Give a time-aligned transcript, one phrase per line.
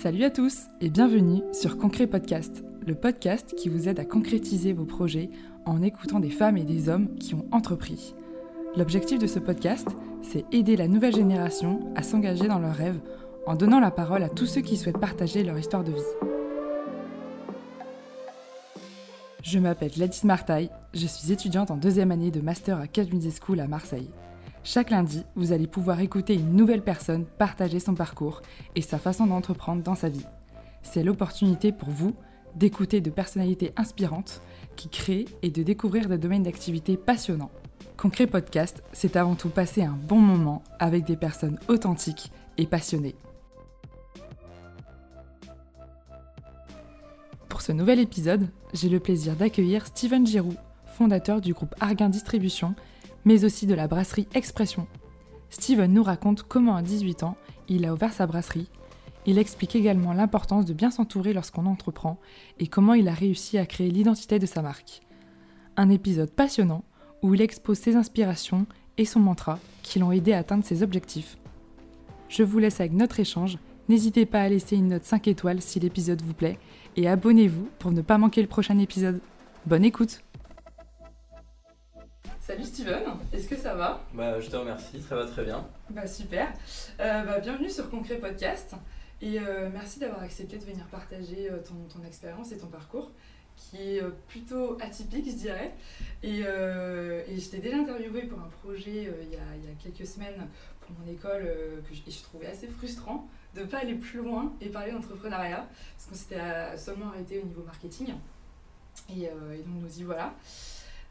[0.00, 4.72] Salut à tous et bienvenue sur Concret Podcast, le podcast qui vous aide à concrétiser
[4.72, 5.28] vos projets
[5.66, 8.14] en écoutant des femmes et des hommes qui ont entrepris.
[8.76, 9.88] L'objectif de ce podcast,
[10.22, 13.00] c'est aider la nouvelle génération à s'engager dans leurs rêves
[13.44, 16.28] en donnant la parole à tous ceux qui souhaitent partager leur histoire de vie.
[19.42, 23.58] Je m'appelle Gladys Martaille, je suis étudiante en deuxième année de Master à Media School
[23.58, 24.10] à Marseille.
[24.70, 28.42] Chaque lundi, vous allez pouvoir écouter une nouvelle personne partager son parcours
[28.76, 30.26] et sa façon d'entreprendre dans sa vie.
[30.82, 32.14] C'est l'opportunité pour vous
[32.54, 34.42] d'écouter de personnalités inspirantes
[34.76, 37.50] qui créent et de découvrir des domaines d'activité passionnants.
[37.96, 43.16] Concret Podcast, c'est avant tout passer un bon moment avec des personnes authentiques et passionnées.
[47.48, 52.74] Pour ce nouvel épisode, j'ai le plaisir d'accueillir Steven Giroux, fondateur du groupe Arguin Distribution
[53.28, 54.86] mais aussi de la brasserie Expression.
[55.50, 57.36] Steven nous raconte comment à 18 ans,
[57.68, 58.70] il a ouvert sa brasserie.
[59.26, 62.18] Il explique également l'importance de bien s'entourer lorsqu'on entreprend
[62.58, 65.02] et comment il a réussi à créer l'identité de sa marque.
[65.76, 66.84] Un épisode passionnant
[67.20, 68.64] où il expose ses inspirations
[68.96, 71.36] et son mantra qui l'ont aidé à atteindre ses objectifs.
[72.30, 73.58] Je vous laisse avec notre échange.
[73.90, 76.58] N'hésitez pas à laisser une note 5 étoiles si l'épisode vous plaît
[76.96, 79.20] et abonnez-vous pour ne pas manquer le prochain épisode.
[79.66, 80.22] Bonne écoute
[82.48, 85.68] Salut Steven, est-ce que ça va bah, Je te remercie, ça va très bien.
[85.90, 86.48] Bah, super.
[86.98, 88.74] Euh, bah, bienvenue sur Concret Podcast
[89.20, 93.10] et euh, merci d'avoir accepté de venir partager euh, ton, ton expérience et ton parcours
[93.54, 95.74] qui est plutôt atypique, je dirais.
[96.22, 99.74] Et, et je t'ai déjà interviewé pour un projet il y, a, il, y a,
[99.82, 100.48] quelques semaines
[100.80, 104.20] pour mon école que je, et je trouvais assez frustrant de ne pas aller plus
[104.20, 108.14] loin et parler d'entrepreneuriat parce qu'on s'était seulement arrêté au niveau marketing.
[109.10, 110.32] Et, et donc nous y voilà.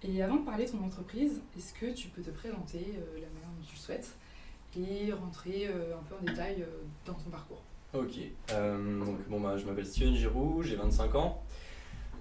[0.04, 3.28] Et avant de parler de ton entreprise, est-ce que tu peux te présenter euh, la
[3.30, 4.16] manière dont tu souhaites
[4.78, 7.64] et rentrer euh, un peu en détail euh, dans ton parcours?
[7.94, 8.20] Ok,
[9.30, 11.42] bon, bah, je m'appelle Steven Giroux, j'ai 25 ans.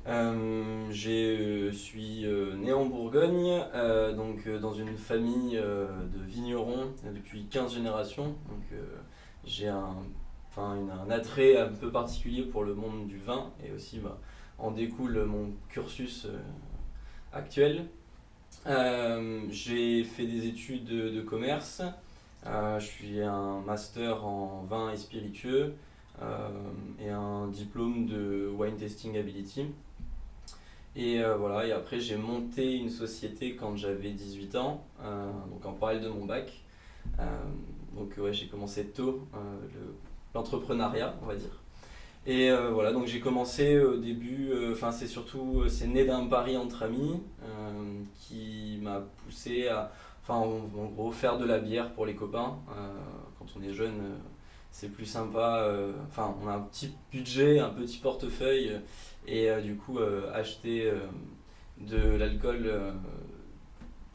[0.06, 2.24] je suis
[2.56, 3.62] né en Bourgogne,
[4.14, 8.36] donc dans une famille de vignerons depuis 15 générations.
[8.48, 8.80] Donc
[9.45, 9.96] j'ai un,
[10.56, 14.20] un attrait un peu particulier pour le monde du vin et aussi bah,
[14.58, 16.28] en découle mon cursus
[17.33, 17.87] actuel.
[18.67, 21.83] Euh, j'ai fait des études de, commerce.
[22.47, 25.75] Euh, je suis un master en vin et spiritueux
[26.23, 26.48] euh,
[27.01, 29.67] et un diplôme de wine tasting ability.
[30.98, 34.83] Et voilà, et après j'ai monté une société quand j'avais 18 ans,
[35.51, 36.51] donc en parallèle de mon bac.
[37.95, 39.29] donc ouais, j'ai commencé tôt
[40.35, 41.51] l'entrepreneuriat, on va dire.
[42.27, 46.05] Et euh, voilà, donc j'ai commencé au début, euh, enfin c'est surtout, euh, c'est né
[46.05, 47.23] d'un pari entre amis
[48.19, 49.92] qui m'a poussé à,
[50.23, 52.59] enfin en, gros, faire de la bière pour les copains.
[53.39, 54.01] quand on est jeune,
[54.73, 55.70] c'est plus sympa,
[56.09, 58.73] enfin on a un petit budget, un petit portefeuille
[59.29, 59.98] et du coup
[60.35, 60.93] acheter
[61.81, 62.73] de l'alcool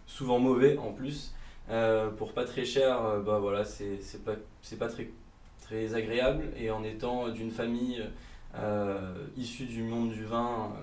[0.05, 1.33] souvent mauvais en plus.
[2.17, 4.35] pour pas très cher, bah voilà, c'est pas,
[4.77, 5.11] pas très
[5.71, 8.03] très agréable et en étant d'une famille
[8.57, 10.73] euh, issue du monde du vin,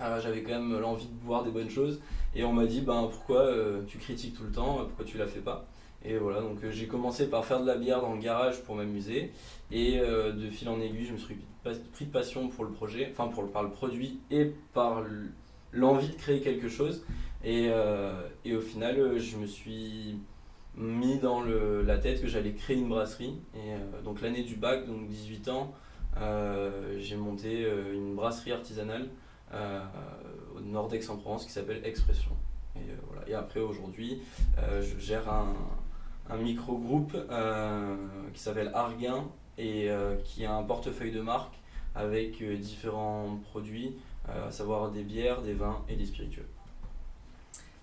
[0.00, 2.00] euh, j'avais quand même l'envie de boire des bonnes choses
[2.34, 5.26] et on m'a dit ben pourquoi euh, tu critiques tout le temps, pourquoi tu la
[5.26, 5.66] fais pas?
[6.04, 9.30] Et voilà, donc j'ai commencé par faire de la bière dans le garage pour m'amuser.
[9.70, 11.36] Et de fil en aiguille, je me suis
[11.92, 15.04] pris de passion pour le projet, enfin pour, par le produit et par
[15.70, 17.04] l'envie de créer quelque chose.
[17.44, 17.70] Et,
[18.44, 20.16] et, au final, je me suis
[20.76, 23.38] mis dans la tête que j'allais créer une brasserie.
[23.54, 25.74] Et euh, donc l'année du bac, donc 18 ans,
[26.18, 29.08] euh, j'ai monté euh, une brasserie artisanale
[30.56, 32.30] au nord d'Aix-en-Provence qui s'appelle Expression.
[32.74, 33.28] Et, voilà.
[33.28, 34.22] et après aujourd'hui,
[34.80, 35.52] je gère un,
[36.30, 37.14] un micro-groupe
[38.32, 39.28] qui s'appelle Arguin
[39.58, 39.90] et
[40.24, 41.60] qui a un portefeuille de marques
[41.94, 43.94] avec différents produits,
[44.26, 46.48] à savoir des bières, des vins et des spiritueux.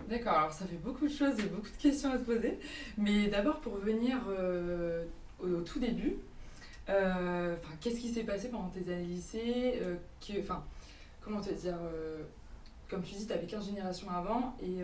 [0.08, 2.60] D'accord, alors ça fait beaucoup de choses et beaucoup de questions à te poser.
[2.98, 5.06] Mais d'abord, pour revenir euh,
[5.40, 6.16] au, tout début,
[6.90, 9.96] euh, qu'est-ce qui s'est passé pendant tes années lycée euh,
[11.22, 11.78] comment te dire
[12.90, 14.80] Comme tu dis, tu avais 15 générations avant et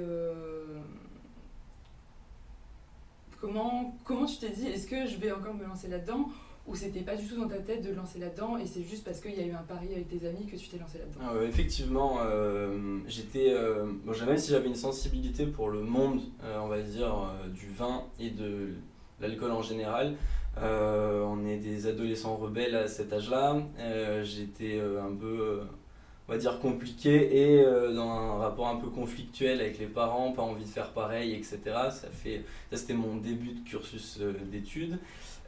[3.42, 6.30] comment, comment tu t'es dit est-ce que je vais encore me lancer là-dedans
[6.68, 9.20] ou c'était pas du tout dans ta tête de lancer là-dedans et c'est juste parce
[9.20, 11.20] qu'il y a eu un pari avec tes amis que tu t'es lancé là-dedans?
[11.22, 13.54] Ah Effectivement, euh, j'étais.
[13.54, 18.04] Euh, même si j'avais une sensibilité pour le monde, euh, on va dire, du vin
[18.20, 18.74] et de
[19.22, 20.16] l'alcool en général,
[20.58, 23.62] on est des adolescents rebelles à cet âge-là.
[24.24, 25.62] J'étais un peu
[26.28, 27.64] on va dire compliqué et
[27.94, 31.60] dans un rapport un peu conflictuel avec les parents, pas envie de faire pareil, etc.
[31.66, 34.20] Ça fait, ça c'était mon début de cursus
[34.52, 34.98] d'études.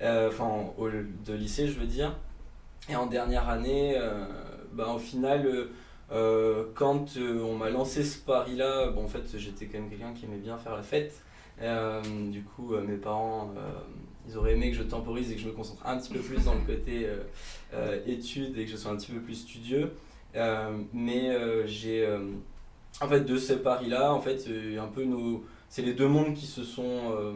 [0.01, 0.65] Euh, enfin
[1.25, 2.15] de lycée je veux dire.
[2.89, 3.99] Et en dernière année,
[4.71, 5.45] bah, au final,
[6.09, 10.38] quand on m'a lancé ce pari-là, bon, en fait, j'étais quand même quelqu'un qui aimait
[10.38, 11.21] bien faire la fête.
[12.31, 13.51] du coup, mes parents
[14.25, 16.45] ils auraient aimé que je temporise et que je me concentre un petit peu plus
[16.45, 17.09] dans le côté
[18.05, 19.91] études et que je sois un petit peu plus studieux.
[20.94, 22.07] mais j'ai
[23.01, 24.45] en fait, de ces paris-là, en fait,
[24.79, 27.33] un peu nos, c'est les deux mondes qui se sont euh,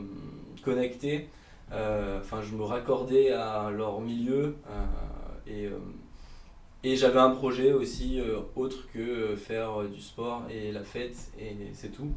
[0.63, 1.27] connectés.
[1.71, 5.69] Euh, enfin, je me raccordais à leur milieu euh, et,
[6.83, 8.19] et j'avais un projet aussi
[8.55, 12.09] autre que faire du sport et la fête et c'est tout.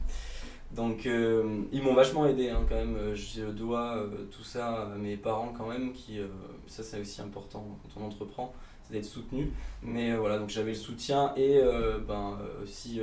[0.73, 3.15] Donc ils m'ont vachement aidé hein, quand même.
[3.15, 6.19] Je dois tout ça à mes parents quand même, qui
[6.67, 8.53] ça c'est aussi important quand on entreprend,
[8.83, 9.53] c'est d'être soutenu.
[9.83, 11.61] Mais voilà, donc j'avais le soutien et
[12.09, 13.01] ben aussi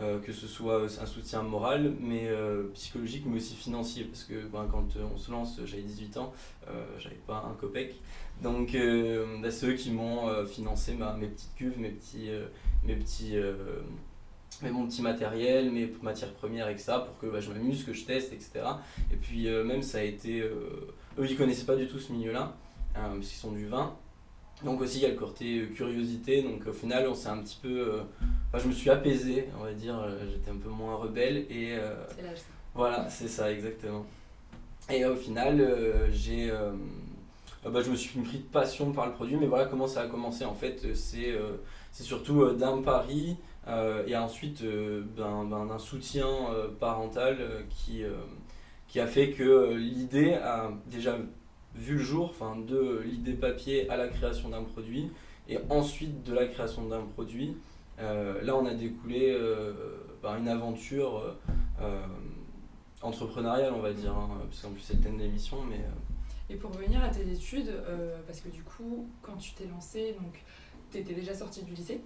[0.00, 4.46] euh, que ce soit un soutien moral, mais euh, psychologique, mais aussi financier, parce que
[4.46, 6.32] ben, quand on se lance, j'avais 18 ans,
[6.68, 8.00] euh, j'avais pas un copec.
[8.40, 8.76] Donc
[9.42, 12.30] bah, c'est eux qui m'ont financé mes petites cuves, mes petits,
[12.84, 13.34] mes petits
[14.62, 18.04] mais mon petit matériel, mes matières premières, etc., pour que bah, je m'amuse, que je
[18.04, 18.60] teste, etc.
[19.12, 20.40] Et puis même ça a été...
[20.40, 22.54] eux, ils connaissaient pas du tout ce milieu-là,
[22.94, 23.96] hein, parce qu'ils sont du vin.
[24.64, 27.38] Donc aussi il y a le côté euh, curiosité, donc au final on s'est un
[27.38, 27.68] petit peu...
[27.68, 28.02] Euh,
[28.48, 31.76] enfin, je me suis apaisé, on va dire, euh, j'étais un peu moins rebelle et...
[32.14, 32.44] c'est l'âge ça.
[32.74, 34.04] Voilà, c'est ça exactement.
[34.90, 35.64] Et au final
[36.10, 36.50] j'ai...
[37.64, 40.06] bah, je me suis pris de passion par le produit, mais voilà comment ça a
[40.08, 41.38] commencé en fait, c'est
[41.92, 43.36] c'est surtout d'un pari
[44.06, 44.64] et ensuite
[45.16, 46.26] ben, d'un soutien
[46.80, 48.02] parental qui,
[48.88, 51.16] qui a fait que l'idée a déjà
[51.78, 55.10] vu le jour, enfin de l'idée papier à la création d'un produit,
[55.48, 57.56] et ensuite de la création d'un produit.
[58.00, 59.72] Euh, là, on a découlé euh,
[60.20, 61.36] par une aventure
[61.80, 62.06] euh,
[63.02, 65.80] entrepreneuriale, on va dire, hein, parce qu'en plus c'est le thème d'émission, mais...
[66.50, 67.72] Et pour revenir à tes études,
[68.26, 70.42] parce que du coup, quand tu t'es lancé, donc
[70.90, 72.00] tu étais déjà sorti du lycée?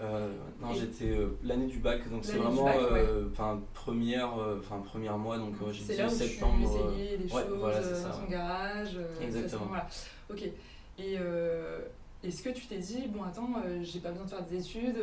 [0.00, 5.16] Euh, non, j'étais euh, l'année du bac, donc c'est vraiment euh, enfin première, enfin première
[5.18, 6.90] mois, donc j'ai dit septembre.
[6.92, 8.98] Essayé des choses voilà, dans ton garage.
[9.20, 9.66] Exactement.
[9.68, 9.86] voilà.
[10.30, 10.42] Ok.
[10.98, 11.18] Et
[12.24, 14.98] est-ce que tu t'es dit bon attends, j'ai pas besoin de faire des études,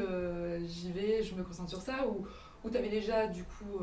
[0.66, 2.26] j'y vais, je me concentre sur ça, ou
[2.64, 3.80] ou t'avais déjà du coup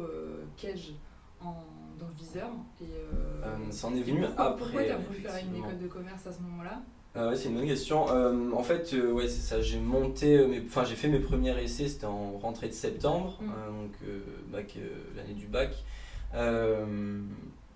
[0.56, 0.92] Cage
[1.40, 1.54] en
[1.98, 2.50] dans le viseur
[2.80, 4.56] et ça en est venu après.
[4.56, 6.82] Pourquoi t'as voulu faire une école de commerce à ce moment-là?
[7.14, 8.10] Ah c'est une bonne question.
[8.10, 9.60] Euh, en fait, euh, ouais, c'est ça.
[9.60, 11.88] J'ai monté, mes, enfin, j'ai fait mes premiers essais.
[11.88, 13.50] C'était en rentrée de septembre, mm.
[13.50, 14.20] euh,
[14.52, 14.74] donc
[15.16, 15.74] l'année du bac.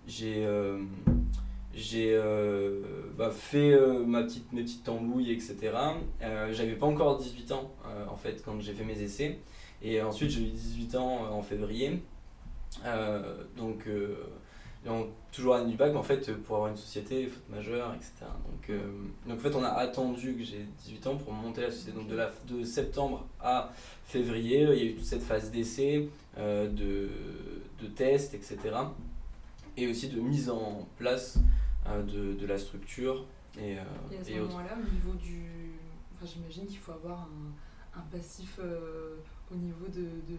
[0.07, 0.47] j'ai
[1.75, 2.19] j'ai
[3.17, 3.75] bah, fait
[4.05, 5.71] ma petite, mes petites tambouilles, etc.
[6.51, 7.71] J'avais pas encore 18 ans
[8.09, 9.39] en fait quand j'ai fait mes essais.
[9.81, 11.99] Et ensuite j'ai eu 18 ans en février.
[13.57, 13.87] donc
[14.85, 18.11] donc, toujours à du bac, mais en fait, pour avoir une société, faute majeure, etc.
[18.21, 18.91] Donc, euh,
[19.25, 21.93] donc, en fait, on a attendu que j'ai 18 ans pour monter la société.
[21.97, 23.71] Donc, de, la, de septembre à
[24.05, 27.09] février, il y a eu toute cette phase d'essai, euh, de,
[27.81, 28.57] de tests, etc.
[29.77, 31.39] Et aussi de mise en place
[31.87, 33.25] euh, de, de, la structure.
[33.57, 35.45] Et, et à ce moment-là, au niveau du.
[36.15, 38.59] Enfin, j'imagine qu'il faut avoir un, un passif
[39.51, 40.37] au niveau de, de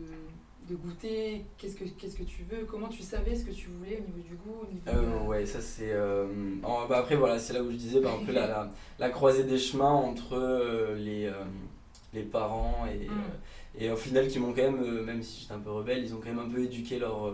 [0.68, 3.98] de goûter qu'est-ce que qu'est-ce que tu veux comment tu savais ce que tu voulais
[3.98, 6.26] au niveau du goût au niveau euh, ouais ça c'est euh,
[6.62, 9.44] bah après voilà c'est là où je disais bah, un peu la, la, la, croisée
[9.44, 11.30] des chemins entre euh, les
[12.14, 13.82] les parents et, mm.
[13.82, 16.18] et au final qui m'ont quand même même si j'étais un peu rebelle ils ont
[16.18, 17.32] quand même un peu éduqué leur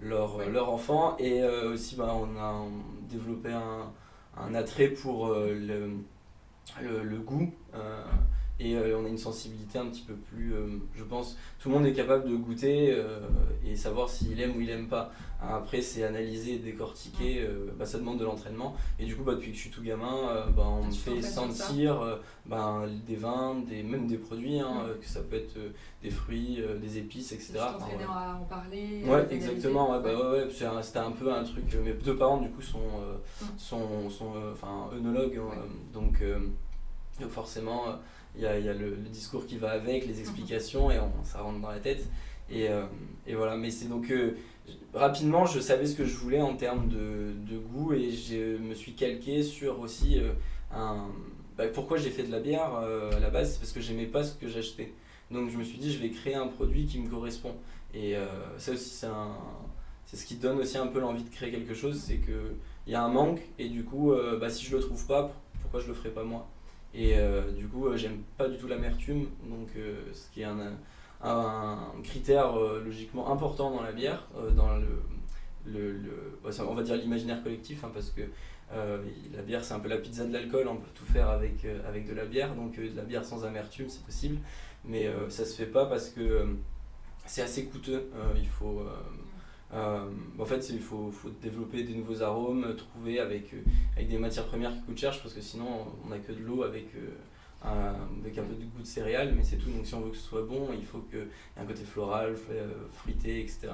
[0.00, 2.66] leur, leur enfant et aussi bah, on a
[3.08, 3.90] développé un,
[4.36, 5.54] un attrait pour le,
[6.82, 7.52] le, le, goût
[8.60, 11.74] et euh, on a une sensibilité un petit peu plus, euh, je pense, tout le
[11.74, 13.18] monde est capable de goûter euh,
[13.66, 15.10] et savoir s'il aime ou il aime pas.
[15.42, 17.46] Après, c'est analyser, décortiquer,
[17.78, 18.76] bah, ça demande de l'entraînement.
[18.98, 22.18] Et du coup, bah, depuis que je suis tout gamin, bah, on me fait sentir
[22.46, 25.58] bah, des vins, des, même des produits, hein, que ça peut être
[26.02, 27.52] des fruits, des épices, etc.
[27.52, 29.90] Tu t'entraînais à en parler Ouais, exactement.
[29.92, 30.48] Ouais, bah, ouais,
[30.80, 31.64] C'était un peu un truc.
[31.84, 32.78] Mes deux parents, du coup, sont,
[33.58, 35.38] sont, sont enfin, œnologues.
[35.42, 35.58] Hein,
[35.92, 36.22] donc,
[37.28, 37.84] forcément
[38.36, 41.60] il y a, y a le, discours qui va avec, les explications, et ça rentre
[41.60, 42.04] dans la tête.
[42.50, 42.84] Et, euh,
[43.26, 44.36] et voilà, mais c'est donc euh,
[44.92, 48.74] rapidement, je savais ce que je voulais en termes de, de goût, et je me
[48.74, 50.32] suis calqué sur aussi euh,
[50.72, 51.08] un.
[51.56, 54.24] Bah, pourquoi j'ai fait de la bière à la base C'est parce que j'aimais pas
[54.24, 54.92] ce que j'achetais.
[55.30, 57.54] Donc je me suis dit, je vais créer un produit qui me correspond.
[57.94, 58.16] Et
[58.58, 59.36] ça aussi, c'est un
[60.06, 62.56] c'est ce qui donne aussi un peu l'envie de créer quelque chose, c'est qu'il
[62.88, 65.86] y a un manque et du coup, bah, si je le trouve pas, pourquoi je
[65.86, 66.48] le ferai pas moi?
[66.94, 70.44] Et euh, du coup, euh, j'aime pas du tout l'amertume, donc euh, ce qui est
[70.44, 70.76] un,
[72.04, 75.02] critère logiquement important dans la bière, dans le,
[75.66, 78.20] le, on va dire l'imaginaire collectif, hein, parce que
[78.70, 82.06] la bière, c'est un peu la pizza de l'alcool, on peut tout faire avec, avec
[82.06, 84.36] de la bière, donc de la bière sans amertume, c'est possible.
[84.84, 86.46] Mais ça se fait pas parce que
[87.24, 88.10] c'est assez coûteux.
[88.36, 88.82] il faut.
[89.74, 91.12] En fait, il faut,
[91.42, 93.54] développer des nouveaux arômes, trouver avec,
[93.96, 96.62] avec des matières premières qui coûtent cher, parce que sinon on n'a que de l'eau
[96.62, 96.86] avec,
[97.62, 99.70] avec un peu de goût de céréales, mais c'est tout.
[99.70, 101.26] Donc si on veut que ce soit bon, il faut qu'il y ait
[101.56, 102.36] un côté floral,
[102.92, 103.72] fruité, etc.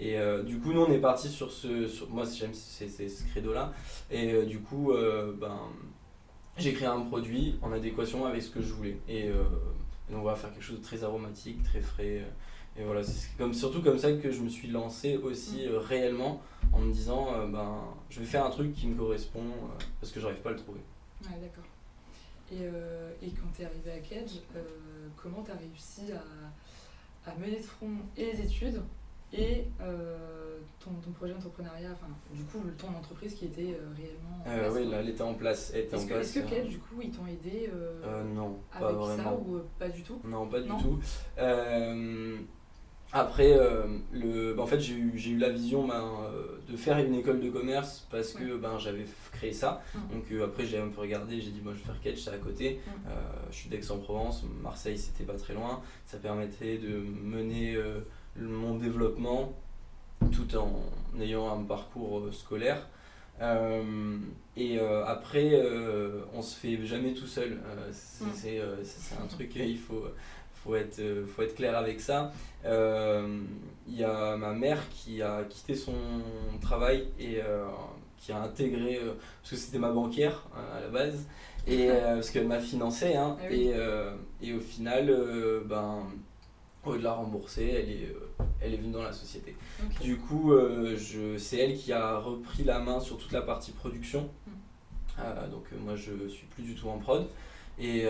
[0.00, 1.68] Et euh, du coup, nous, on est parti sur ce.
[2.08, 3.74] Moi, j'aime ce credo-là.
[4.10, 5.60] Et euh, du coup, euh, ben,
[6.56, 8.96] j'ai créé un produit en adéquation avec ce que je voulais.
[9.08, 9.30] Et,
[10.12, 12.24] on va faire quelque chose de très aromatique, très frais.
[12.76, 15.76] Et voilà, c'est comme, surtout comme ça que je me suis lancé aussi mm.
[15.76, 19.44] réellement en me disant ben, je vais faire un truc qui me correspond
[20.00, 20.80] parce que j'arrive pas à le trouver.
[21.24, 21.64] Ouais, d'accord.
[22.52, 24.40] Et, et, quand tu es arrivé à Kedge,
[25.16, 28.82] comment tu as réussi à, à mener de front et les études
[29.32, 34.42] et euh, ton, ton, projet d'entrepreneuriat, enfin, du coup, ton entreprise qui était euh, réellement.
[34.44, 35.72] En euh, oui, là, elle était en place.
[35.72, 37.70] Est-ce que, est que du coup, ils t'ont aidé
[38.34, 39.22] Non, avec pas vraiment.
[39.22, 40.20] ça ou pas du tout?
[40.24, 40.98] Non, pas du tout.
[43.12, 43.58] Après,
[44.12, 46.04] le, bah, en fait, j'ai eu, eu, la vision ben,
[46.68, 49.82] de faire une école de commerce parce que ben, j'avais créé ça.
[49.94, 50.02] Hum.
[50.12, 52.38] Donc après, j'ai un peu regardé, j'ai dit, moi, je vais faire Catch, c'est à
[52.38, 52.80] côté.
[52.86, 53.12] Hum.
[53.50, 55.82] je suis d'Aix-en-Provence, Marseille, c'était pas très loin.
[56.06, 57.76] Ça permettait de mener
[58.36, 59.54] mon développement
[60.28, 62.86] tout en ayant un parcours euh, scolaire.
[63.40, 64.18] Euh,
[64.56, 65.58] et euh, après,
[66.34, 67.54] on se fait jamais tout seul.
[67.54, 68.24] Mm.
[68.34, 70.04] c'est un truc, il faut,
[70.62, 72.32] faut, être, faut être clair avec ça.
[72.64, 75.94] Il y a ma mère qui a quitté son
[76.60, 77.40] travail et
[78.18, 79.00] qui a intégré,
[79.40, 81.26] parce que c'était ma banquière à la base,
[81.66, 83.14] et, parce qu'elle m'a financé.
[83.14, 83.74] Hein, ah et,
[84.42, 85.14] et, au final,
[85.66, 86.06] ben,
[86.84, 89.54] au lieu de la rembourser, elle est, euh, elle est venue dans la société.
[90.00, 90.96] Du coup, euh,
[91.38, 94.30] c'est elle qui a repris la main sur toute la partie production.
[94.46, 94.50] Hmm.
[95.18, 97.26] Euh, donc moi, je suis plus du tout en prod.
[97.78, 98.06] Et,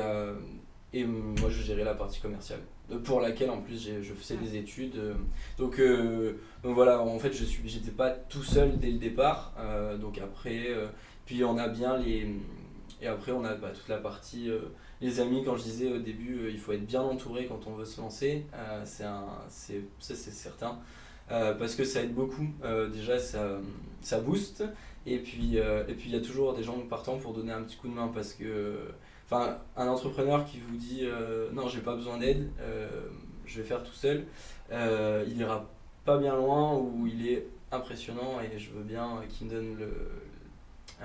[0.93, 2.61] et moi, je gérais la partie commerciale,
[3.05, 5.01] pour laquelle en plus je faisais des études.
[5.59, 5.81] donc,
[6.63, 9.53] donc voilà, en fait, je suis, j'étais pas tout seul dès le départ.
[10.01, 10.69] donc après,
[11.27, 12.27] puis on a bien les...
[13.03, 14.51] Et après, on a bah, toute la partie
[15.01, 17.73] les amis, quand je disais au début, euh, il faut être bien entouré quand on
[17.73, 19.05] veut se lancer, euh, c'est
[19.49, 20.79] c'est, ça c'est certain.
[21.31, 22.49] Euh, parce que ça aide beaucoup.
[22.93, 23.61] déjà, ça,
[24.01, 24.65] ça booste.
[25.07, 27.77] Et puis, et puis il y a toujours des gens partant pour donner un petit
[27.77, 28.81] coup de main parce que,
[29.31, 31.07] enfin, un entrepreneur qui vous dit
[31.53, 32.51] non, j'ai pas besoin d'aide,
[33.47, 34.25] je vais faire tout seul,
[34.71, 35.69] il ira
[36.05, 39.91] pas bien loin ou il est impressionnant et je veux bien qu'il me donne le,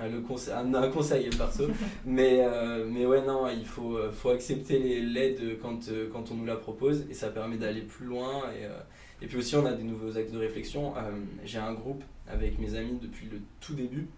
[0.04, 1.68] le conseil, un, conseil perso.
[2.04, 6.34] mais, euh, mais ouais, non, il faut, euh, faut accepter l'aide quand, euh, quand on
[6.34, 8.44] nous la propose et ça permet d'aller plus loin.
[8.52, 10.92] Et, et puis aussi, on a des nouveaux axes de réflexion.
[11.44, 14.08] J'ai un groupe avec mes amis depuis le tout début.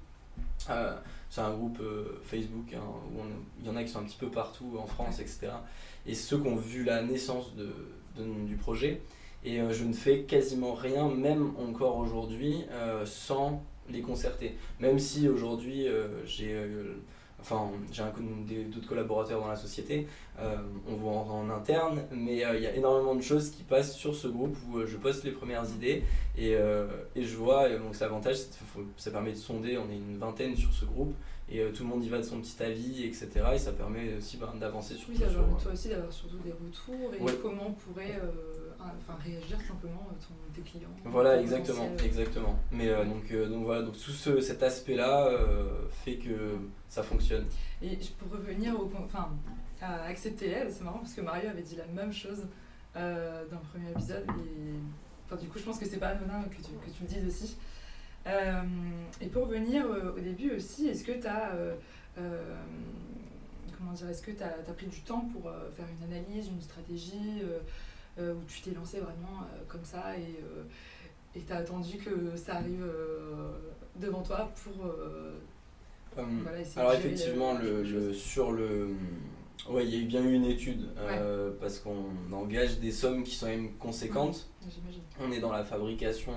[1.31, 1.81] C'est un groupe
[2.23, 2.83] Facebook hein,
[3.15, 3.21] où
[3.61, 5.49] il y en a qui sont un petit peu partout en France, etc.
[6.07, 7.73] Et ceux qui ont vu la naissance de,
[8.47, 9.01] du projet.
[9.45, 12.65] Et je ne fais quasiment rien, même encore aujourd'hui,
[13.05, 14.57] sans les concerter.
[14.81, 16.97] Même si aujourd'hui euh, j'ai euh,
[17.41, 18.03] enfin j'ai
[18.65, 20.07] d'autres collaborateurs dans la société,
[20.39, 20.57] euh,
[20.89, 24.29] on voit en, interne, mais il y a énormément de choses qui passent sur ce
[24.29, 26.05] groupe où je poste les premières idées
[26.37, 28.37] et, et je vois, donc c'est l'avantage,
[28.97, 31.15] ça permet de sonder, on est une vingtaine sur ce groupe
[31.51, 33.29] et tout le monde y va de son petit avis, etc.
[33.55, 36.53] Et ça permet aussi ben, d'avancer sur Oui, ça permet toi aussi d'avoir surtout des
[36.53, 38.21] retours et comment on pourrait
[38.81, 40.91] enfin, réagir simplement ton, tes clients.
[41.05, 42.59] Voilà, exactement, exactement.
[42.71, 46.59] Mais euh, donc, euh, donc voilà, donc tout ce, cet aspect-là euh, fait que
[46.89, 47.47] ça fonctionne.
[47.83, 49.31] Et pour revenir au, enfin,
[49.81, 52.47] à accepter l'aide, c'est marrant parce que Mario avait dit la même chose
[52.95, 56.73] dans le premier épisode et du coup je pense que c'est pas anodin que tu,
[56.73, 57.57] que tu le dises aussi.
[59.21, 61.53] et pour revenir au début aussi, est-ce que tu as
[63.79, 65.45] comment dire, est-ce que tu as, as, pris du temps pour
[65.77, 67.61] faire une analyse, une stratégie euh,
[68.19, 70.65] où tu t'es lancé vraiment euh, comme ça et euh,
[71.35, 72.85] et tu as attendu que ça arrive
[73.97, 74.87] devant toi pour
[76.17, 78.89] hum, alors effectivement le, sur le
[79.69, 80.89] ouais il y a bien eu une étude
[81.61, 84.49] parce qu'on engage des sommes qui sont même conséquentes.
[85.21, 86.33] On est dans la fabrication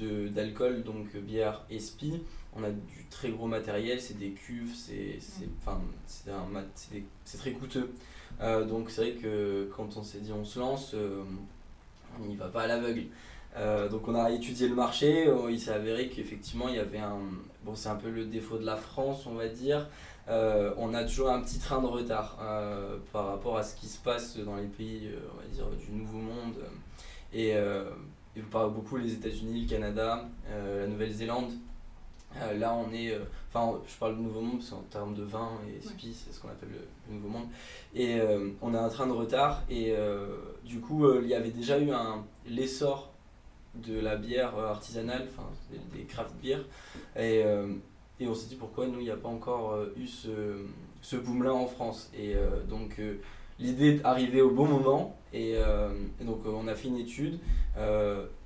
[0.00, 2.20] d'alcool donc bière et spi.
[2.56, 5.20] On a du très gros matériel c'est des cuves c'est
[5.60, 7.92] enfin c'est très coûteux
[8.40, 11.22] euh, donc c'est vrai que quand on s'est dit on se lance, euh,
[12.20, 13.04] on n'y va pas à l'aveugle.
[13.56, 17.18] Euh, donc on a étudié le marché, il s'est avéré qu'effectivement il y avait un...
[17.64, 19.88] Bon c'est un peu le défaut de la France on va dire,
[20.28, 22.38] on a toujours un petit train de retard
[23.12, 26.18] par rapport à ce qui se passe dans les pays on va dire, du Nouveau
[26.18, 26.54] Monde.
[27.32, 31.50] Et, et vous parlez beaucoup les États-Unis, le Canada, la Nouvelle-Zélande,
[32.56, 33.16] là, on est.
[33.52, 36.40] Enfin, je parle de Nouveau Monde parce qu'en termes de vin et spi, c'est ce
[36.40, 37.46] qu'on appelle le, Nouveau Monde.
[37.94, 38.18] Et
[38.60, 39.62] on a un train de retard.
[39.70, 39.94] Et
[40.64, 43.10] du coup, il y avait déjà eu un l'essor
[43.74, 45.48] de la bière artisanale, enfin
[45.92, 46.58] des, craft beer.
[47.16, 47.42] Et,
[48.20, 50.58] et on s'est dit pourquoi nous, il n'y a pas encore eu ce,
[51.00, 52.10] ce boom-là en France?
[52.16, 52.34] Et
[52.68, 53.00] donc
[53.58, 55.16] l'idée est arrivée au bon moment.
[55.32, 55.54] Et,
[56.20, 57.38] donc on a fait une étude.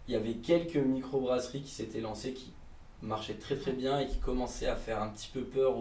[0.08, 2.51] Il y avait quelques micro-brasseries qui s'étaient lancées, qui
[3.02, 5.74] marchait très très bien et qui commençait à faire un petit peu peur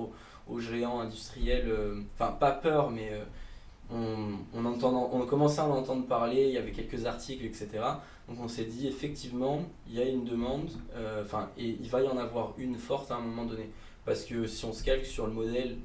[0.48, 1.70] aux, géants industriels.
[1.70, 6.52] Euh, enfin, pas peur, mais euh, on, entend, on commençait à en entendre parler, il
[6.52, 7.70] y avait quelques articles, etc.
[8.28, 12.02] Donc on s'est dit, effectivement, il y a une demande, euh, enfin, et il va
[12.02, 13.70] y en avoir une forte à un moment donné.
[14.04, 15.78] Parce que si on se calque sur le modèle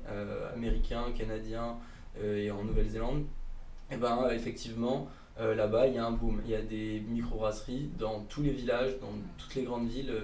[0.54, 1.76] américain, canadien
[2.18, 3.26] et en Nouvelle-Zélande,
[3.90, 5.06] eh ben effectivement,
[5.38, 6.40] là-bas, il y a un boom.
[6.46, 10.14] Il y a des micro-brasseries dans tous les villages, dans toutes les grandes villes.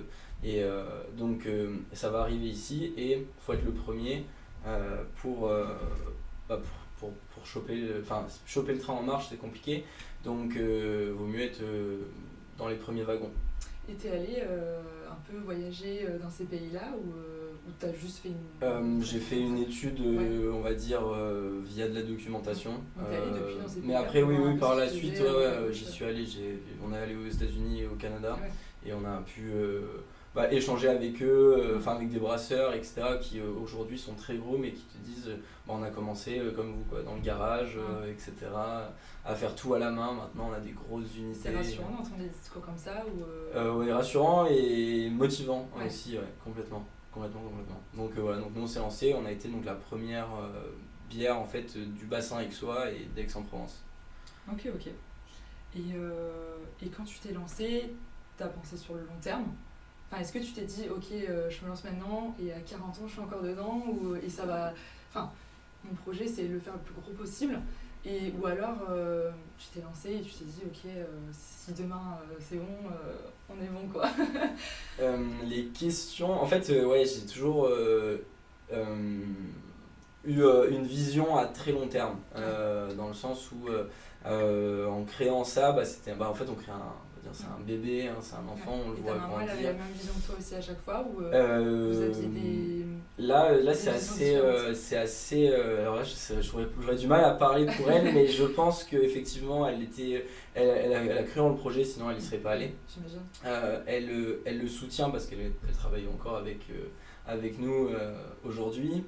[0.44, 0.82] Et euh,
[1.16, 4.24] donc euh, ça va arriver ici et il faut être le premier
[4.66, 5.70] euh, pour, bah,
[6.48, 6.60] pour,
[6.98, 8.04] pour, pour, choper, le,
[8.46, 9.84] choper le train en marche, c'est compliqué.
[10.24, 11.62] Donc vaut mieux être
[12.58, 13.30] dans les premiers wagons.
[13.88, 19.02] Et t'es allé un peu voyager dans ces pays-là ou, ou t'as juste fait une...
[19.02, 21.02] J'ai fait une étude, on va dire,
[21.64, 22.80] via de la documentation.
[22.96, 25.22] depuis dans ces mais après, oui, oui, par la suite,
[25.70, 26.24] j'y suis allé.
[26.84, 28.38] On est allé aux États-Unis et au Canada
[28.84, 29.52] et on a pu
[30.34, 34.36] bah, échanger avec eux, euh, enfin avec des brasseurs, etc., qui euh, aujourd'hui sont très
[34.36, 35.30] gros, mais qui te disent
[35.66, 37.76] bah, on a commencé euh, comme vous, quoi, dans le garage,
[38.08, 38.32] etc.,
[39.24, 40.12] à faire tout à la main.
[40.12, 41.38] Maintenant, on a des grosses unités.
[41.50, 46.84] C'est rassurant d'entendre des discours comme ça ou Oui, rassurant et motivant aussi, complètement.
[47.12, 47.80] complètement, complètement.
[47.94, 50.28] Donc voilà, donc nous on s'est lancé, on a été donc la première
[51.10, 53.82] bière en fait du bassin aixois et d'Aix-en-Provence.
[54.50, 54.86] Ok, ok.
[55.76, 55.80] Et,
[56.84, 57.94] et quand tu t'es lancé,
[58.36, 59.44] tu as pensé sur le long terme?
[60.20, 63.06] Est-ce que tu t'es dit, ok, euh, je me lance maintenant et à 40 ans,
[63.06, 64.72] je suis encore dedans ou, et ça va.
[65.10, 65.30] Enfin,
[65.84, 67.58] mon projet, c'est de le faire le plus gros possible.
[68.04, 72.18] Et, ou alors, euh, tu t'es lancé et tu t'es dit, ok, euh, si demain
[72.40, 72.90] c'est bon,
[73.48, 74.08] on est bon quoi.
[75.44, 78.18] les questions, en fait, ouais, j'ai toujours eu
[80.26, 83.68] une vision à très long terme, dans le sens où
[84.26, 86.92] en créant ça, bah, c'était, bah, en fait, on crée un
[87.32, 89.40] c'est un bébé, hein, c'est un enfant, on le voit grandir.
[89.42, 92.02] Elle avait la même vision que toi aussi à chaque fois ou euh, euh, vous
[92.02, 92.86] aviez des
[93.18, 95.48] Là, là c'est assez, euh, c'est assez.
[95.48, 96.02] alors là,
[96.40, 100.94] j'aurais du mal à parler pour elle, mais je pense qu'effectivement, elle était, elle, elle,
[100.94, 102.74] a, elle, a, cru en le projet, sinon elle n'y serait pas allée.
[102.92, 103.20] J'imagine.
[103.86, 106.60] elle, elle le soutient parce qu'elle elle travaille encore avec
[107.26, 107.90] avec nous
[108.44, 109.04] aujourd'hui.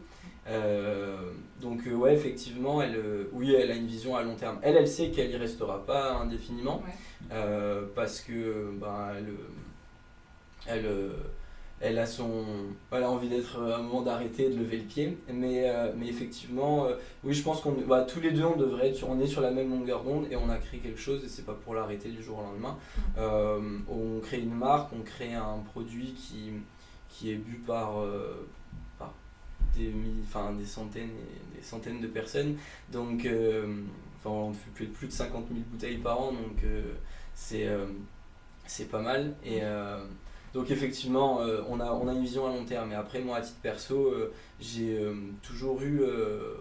[0.47, 1.17] Euh,
[1.63, 4.59] donc euh, ouais effectivement elle euh, oui elle a une vision à long terme.
[4.63, 6.83] Elle elle sait qu'elle y restera pas indéfiniment
[7.95, 9.35] parce que ben elle
[10.67, 10.87] elle,
[11.81, 12.45] elle a son
[12.93, 15.19] elle a envie d'être à un moment d'arrêter de lever le pied.
[15.33, 16.89] Mais mais effectivement
[17.23, 19.41] oui je pense qu'on bah, tous les deux on devrait être sur, on est sur
[19.41, 22.11] la même longueur d'onde et on a créé quelque chose et c'est pas pour l'arrêter
[22.11, 22.77] du jour au lendemain.
[23.89, 26.53] On crée une marque on crée un produit qui
[27.09, 28.05] qui est bu par
[29.77, 32.57] des, enfin, des centaines et des centaines de personnes.
[32.93, 33.83] Donc, euh,
[34.19, 36.95] enfin, on fait plus, plus de 50 000 bouteilles par an, donc euh,
[37.35, 37.87] c'est euh,
[38.67, 39.35] c'est pas mal.
[39.45, 39.61] Et
[40.55, 42.93] donc effectivement, on, a, on a une vision à long terme.
[42.93, 44.15] Et après, moi, à titre perso,
[44.59, 44.99] j'ai
[45.43, 46.03] toujours eu,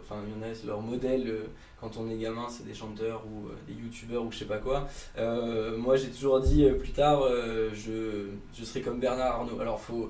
[0.01, 1.33] enfin, il y en a, leur modèle,
[1.79, 4.89] quand on est gamin, c'est des chanteurs ou des youtubeurs ou je sais pas quoi.
[5.77, 7.21] moi, j'ai toujours dit, plus tard,
[7.73, 9.61] je, je serai comme Bernard Arnault.
[9.61, 10.09] Alors, faut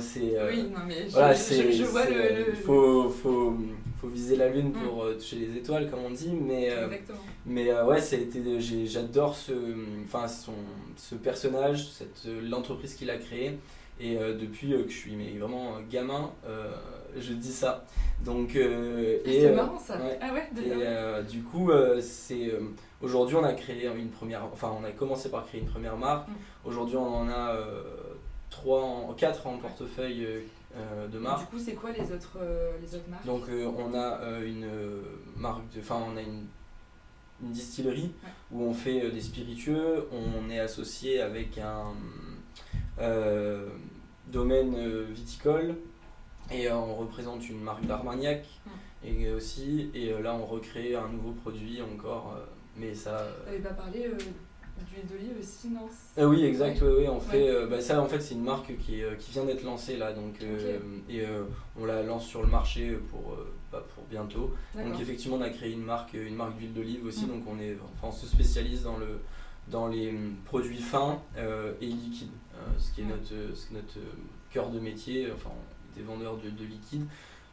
[0.00, 3.54] c'est, euh, oui, non, mais je, vois le, Faut, faut,
[4.00, 5.08] faut, viser la lune pour mm.
[5.08, 6.88] euh, toucher les étoiles, comme on dit, mais, euh,
[7.44, 8.40] mais ouais, ça a été,
[8.86, 9.52] j'adore ce,
[10.04, 10.54] enfin, son,
[10.96, 13.58] ce personnage, cette, l'entreprise qu'il a créée,
[14.00, 16.30] et depuis que je suis mais vraiment gamin,
[17.18, 17.84] je dis ça.
[18.24, 19.98] Donc, et, c'est marrant ça.
[20.20, 22.52] Ah ouais, et du coup, c'est
[23.02, 26.28] aujourd'hui on a créé une première, enfin on a commencé par créer une première marque.
[26.28, 26.32] Mm.
[26.64, 27.56] Aujourd'hui on en a
[28.50, 30.40] 3 en, 4 en portefeuille euh,
[30.76, 31.40] euh, de marque.
[31.40, 33.26] Du coup, c'est quoi les autres, euh, les autres marques?
[33.26, 34.68] Donc, on a une
[35.36, 36.46] marque, enfin, on a une,
[37.42, 38.12] une distillerie
[38.50, 40.08] où on fait des spiritueux.
[40.12, 41.92] On est associé avec un
[44.28, 45.76] domaine viticole
[46.50, 48.46] et on représente une marque d'Armagnac
[49.04, 49.90] et aussi.
[49.94, 52.36] Et là, on recrée un nouveau produit encore.
[52.76, 53.26] mais ça.
[53.62, 54.10] Pas parlé
[54.84, 58.06] D'huile d'olive aussi, non ah Oui, exact, oui, oui, on fait, euh, bah, ça en
[58.06, 61.24] fait c'est une marque qui, euh, qui vient d'être lancée là, donc, euh, et
[61.80, 63.36] on la lance sur le marché pour,
[63.72, 64.54] bah, pour bientôt.
[64.74, 67.28] Donc effectivement on a créé une marque, une marque d'huile d'olive aussi, mm.
[67.28, 69.20] donc on, est, enfin, on se spécialise dans, le,
[69.68, 70.12] dans les
[70.44, 71.22] produits fins
[71.80, 72.28] et liquides,
[72.78, 73.34] ce qui est notre,
[73.72, 73.98] notre
[74.50, 75.50] cœur de métier, enfin
[75.96, 77.06] des vendeurs de, de liquide.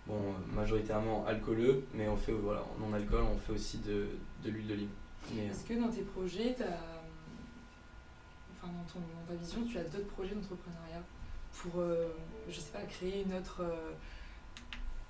[0.05, 0.19] Bon,
[0.53, 4.07] majoritairement alcooleux, mais on fait voilà, non alcool, on fait aussi de,
[4.43, 4.89] de l'huile d'olive.
[5.31, 6.92] Est-ce que dans tes projets, as,
[8.63, 11.03] enfin dans, ton, ta vision, tu as d'autres projets d'entrepreneuriat
[11.51, 11.83] pour,
[12.49, 13.61] je sais pas, créer une autre,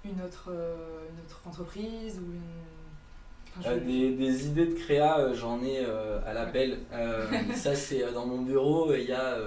[0.03, 2.41] une autre, une autre entreprise ou une
[3.65, 6.79] euh, des, idées de créa, euh, j'en ai euh, à l'appel.
[7.55, 8.93] ça, c'est dans mon bureau.
[8.93, 9.37] Il y a,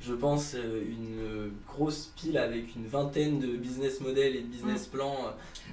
[0.00, 4.90] je pense, une grosse pile avec une vingtaine de business models et de business mm.
[4.90, 5.16] plans.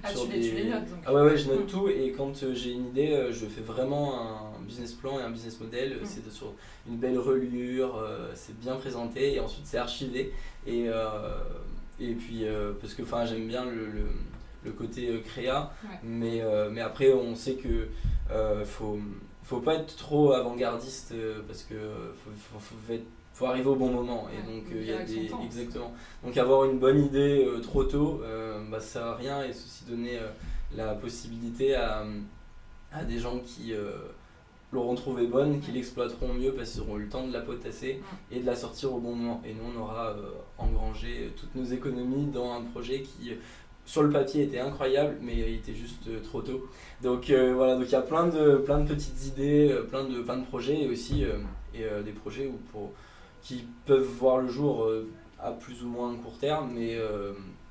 [0.04, 1.68] ah, tu, les, notes Ah ouais, ouais je note mm.
[1.68, 1.88] tout.
[1.90, 5.98] Et quand j'ai une idée, je fais vraiment un business plan et un business model.
[6.02, 6.06] Mm.
[6.06, 6.54] C'est sur
[6.88, 8.02] une belle reliure,
[8.34, 9.36] c'est bien présenté.
[9.36, 10.32] Et ensuite, c'est archivé.
[10.66, 10.88] Et,
[12.00, 12.46] et puis,
[12.82, 14.08] parce que j'aime bien le
[14.66, 15.72] le côté euh, créa.
[16.04, 17.88] Mais, euh, mais après, on sait que
[18.32, 19.00] euh, faut,
[19.44, 21.14] faut pas être trop avant-gardiste
[21.48, 21.76] parce que
[22.24, 22.76] faut, faut, faut,
[23.41, 24.28] arriver au bon moment.
[24.32, 25.32] Et donc, il y a des.
[25.46, 25.93] Exactement.
[26.24, 28.22] Donc, avoir une bonne idée trop tôt,
[28.69, 30.19] bah, ça sert à rien et ceci donner
[30.76, 32.06] la possibilité à,
[32.91, 33.74] à des gens qui
[34.72, 38.02] l'auront trouvé bonne, qui l'exploiteront mieux parce qu'ils auront eu le temps de la potasser
[38.32, 39.41] et de la sortir au bon moment.
[39.46, 40.15] Et nous, on aura
[40.58, 43.34] engrangé toutes nos économies dans un projet qui
[43.86, 46.67] sur le papier était incroyable, mais il était juste euh, trop tôt.
[47.02, 50.04] Donc euh, voilà, donc il y a plein de, plein de petites idées, euh, plein
[50.06, 51.26] de, plein de projets et aussi
[51.74, 52.91] et, des projets où pour,
[53.44, 54.90] qui peuvent voir le jour
[55.40, 56.98] à plus ou moins court terme, mais,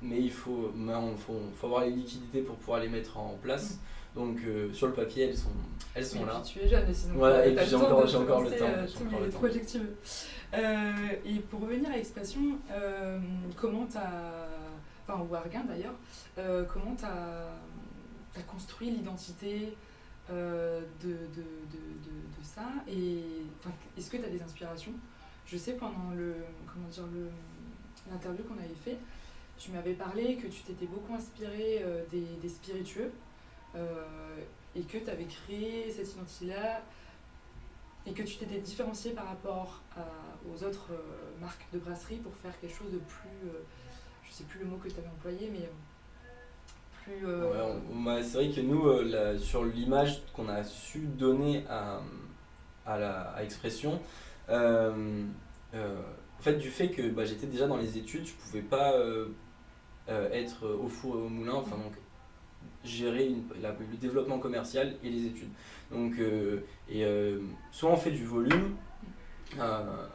[0.01, 0.71] mais il faut,
[1.17, 3.79] faut, faut, avoir les liquidités pour pouvoir les mettre en place.
[4.15, 4.39] Donc
[4.73, 5.49] sur le papier, elles sont,
[5.95, 6.41] elles sont là.
[6.45, 8.65] tu es jeune, et sinon voilà, et puis j'ai encore, j'ai encore le temps.
[8.95, 9.61] tous les projets
[10.53, 12.59] et pour revenir à l'expression,
[13.57, 14.49] comment tu as
[15.07, 15.95] enfin ou Arguin d'ailleurs,
[16.37, 19.75] euh, comment tu as, construit l'identité
[20.29, 23.21] euh, de, de, de, ça et
[23.97, 24.93] est-ce que tu as des inspirations?
[25.53, 26.35] Je sais pendant le
[26.67, 27.03] comment dire
[28.09, 28.97] l'interview qu'on avait fait,
[29.57, 33.11] tu m'avais parlé que tu t'étais beaucoup inspiré euh, des, spiritueux
[34.75, 36.81] et que tu avais créé cette identité-là
[38.05, 39.81] et que tu t'étais différencié par rapport
[40.51, 40.91] aux autres
[41.41, 43.49] marques de brasserie pour faire quelque chose de plus
[44.33, 45.69] je sais plus le mot que tu avais employé, mais euh,
[47.03, 47.27] plus.
[47.27, 52.01] Euh, c'est vrai que nous, euh, sur l'image qu'on a su donner à,
[52.85, 54.01] à, la, Expression,
[55.73, 58.95] en fait, du fait que bah, j'étais déjà dans les études, je pouvais pas
[60.07, 61.93] être au four et au moulin, enfin donc
[62.83, 65.49] gérer le développement commercial et les études.
[65.91, 66.13] Donc,
[67.71, 68.75] soit on fait du volume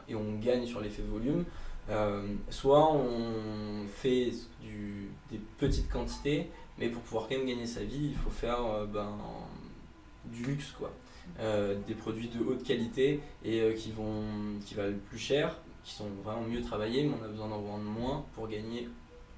[0.07, 1.45] et on gagne sur l'effet volume,
[1.89, 4.31] euh, soit on fait
[5.31, 8.85] des petites quantités, mais pour pouvoir quand même gagner sa vie, il faut faire euh,
[8.85, 9.17] ben,
[10.25, 10.91] du luxe, quoi.
[11.39, 14.23] Euh, des produits de haute qualité et qui, vont,
[14.65, 17.83] qui valent plus cher, qui sont vraiment mieux travaillés, mais on a besoin d'en vendre
[17.83, 18.89] moins pour gagner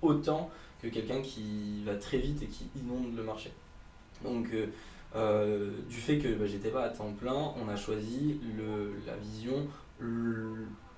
[0.02, 0.50] autant
[0.82, 3.52] que quelqu'un qui va très vite et qui inonde le marché.
[4.24, 8.40] Donc, du fait que bah, j'étais pas à temps plein, on a choisi
[9.06, 9.68] la vision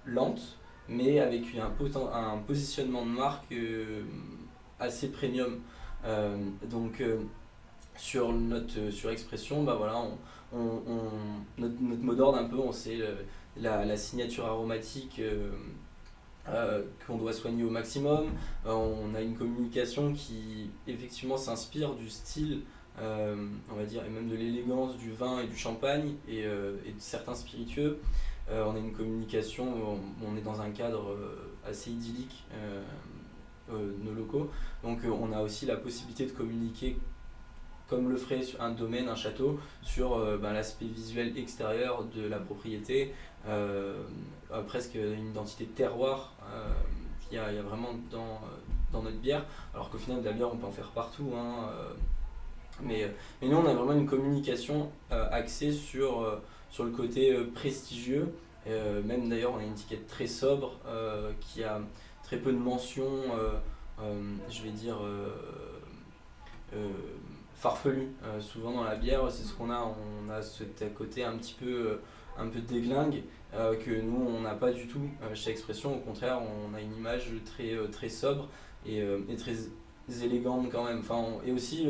[0.06, 0.58] lente
[0.90, 4.04] mais avec un, positionnement de marque euh,
[4.80, 5.60] assez premium.
[6.06, 6.38] Euh,
[6.70, 7.20] donc euh,
[7.96, 10.02] sur notre sur expression, bah voilà,
[10.54, 13.00] notre, notre, mot d'ordre un peu, on sait
[13.58, 15.22] la, la, signature aromatique
[17.08, 18.28] qu'on doit soigner au maximum.
[18.66, 22.62] on a une communication qui effectivement s'inspire du style,
[23.00, 27.36] on va dire, et même de l'élégance du vin et du champagne et, de certains
[27.36, 28.00] spiritueux.
[28.50, 32.82] Euh, on a une communication, on, est dans un cadre euh, assez idyllique, euh,
[34.04, 34.50] nos locaux.
[34.84, 36.98] Donc on a aussi la possibilité de communiquer
[37.90, 43.14] comme le ferait un domaine, un château, sur ben, l'aspect visuel extérieur de la propriété,
[44.68, 46.34] presque une identité de terroir
[47.22, 50.68] qu'il y, a vraiment dans, notre bière, alors qu'au final de la bière on peut
[50.68, 51.32] en faire partout.
[51.38, 51.70] Hein,
[52.82, 56.26] mais, nous on a vraiment une communication axée sur
[56.74, 58.34] sur le côté euh, prestigieux.
[58.66, 61.80] Euh, même d'ailleurs, on a une étiquette très sobre euh, qui a
[62.24, 63.22] très peu de mentions,
[64.50, 64.98] je vais dire,
[67.64, 68.12] farfelues.
[68.40, 69.80] souvent dans la bière, c'est ce qu'on a.
[69.80, 70.64] On a ce
[70.96, 72.00] côté un petit peu,
[72.38, 73.24] un peu déglingue
[73.54, 75.96] que nous, on n'a pas du tout chez Expression.
[75.96, 78.50] Au contraire, on a une image très, très sobre
[78.86, 79.02] et,
[79.38, 79.56] très
[80.24, 81.00] élégante quand même.
[81.00, 81.88] Enfin, et aussi,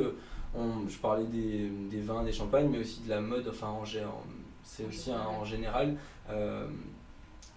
[0.55, 3.83] je parlais des, vins, des champagnes, mais aussi de la mode, enfin en,
[4.63, 5.97] c'est aussi en général
[6.29, 6.67] euh,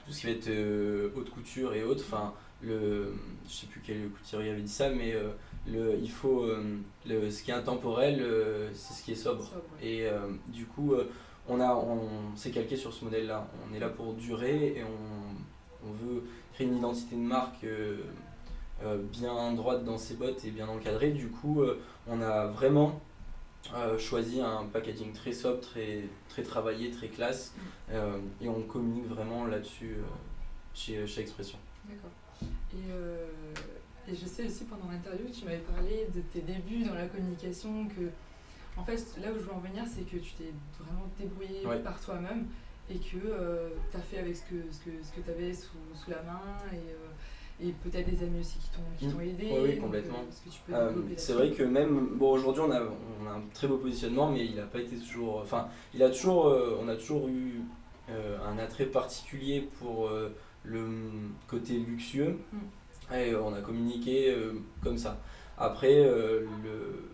[0.04, 2.04] tout ce qui va être euh, haute couture et autres.
[2.06, 3.14] Enfin, le,
[3.48, 5.30] je sais plus quel couturier avait dit ça, mais euh,
[5.70, 6.46] le, il faut
[7.06, 8.24] le, ce qui est intemporel,
[8.74, 9.50] c'est ce qui est sobre.
[9.82, 10.06] Et
[10.48, 10.94] du coup,
[11.48, 13.48] on a, on s'est calqué sur ce modèle-là.
[13.68, 16.24] On est là pour durer et on, on veut
[16.54, 17.66] créer une identité de marque
[19.12, 21.10] bien droite dans ses bottes et bien encadrée.
[21.10, 21.62] Du coup,
[22.06, 23.00] on a vraiment
[23.98, 27.54] choisi un packaging très sobre, très, très travaillé, très classe.
[28.40, 29.96] Et on communique vraiment là-dessus
[30.74, 31.58] chez, chez Expression.
[31.88, 32.10] D'accord.
[32.74, 32.92] Et,
[34.08, 37.88] et, je sais aussi pendant l'interview, tu m'avais parlé de tes débuts dans la communication,
[37.88, 38.10] que
[38.76, 42.00] en fait, là où je veux en venir, c'est que tu t'es vraiment débrouillé par
[42.00, 42.46] toi-même
[42.90, 45.52] et que euh, tu as fait avec ce que, ce que, ce que tu avais
[45.52, 46.40] sous, sous, la main
[46.72, 49.58] et, euh, et peut-être des amis aussi qui t'ont aidé.
[49.60, 50.24] Oui, complètement.
[50.70, 54.30] Euh, c'est vrai que même, bon, aujourd'hui on a, on a un très beau positionnement,
[54.30, 55.38] mais il n'a pas été toujours.
[55.38, 57.62] Enfin, il a toujours, on a toujours eu
[58.08, 60.10] un attrait particulier pour
[60.62, 60.86] le
[61.48, 62.58] côté luxueux mmh.
[63.14, 64.34] Et on a communiqué
[64.82, 65.18] comme ça.
[65.58, 67.06] Après, le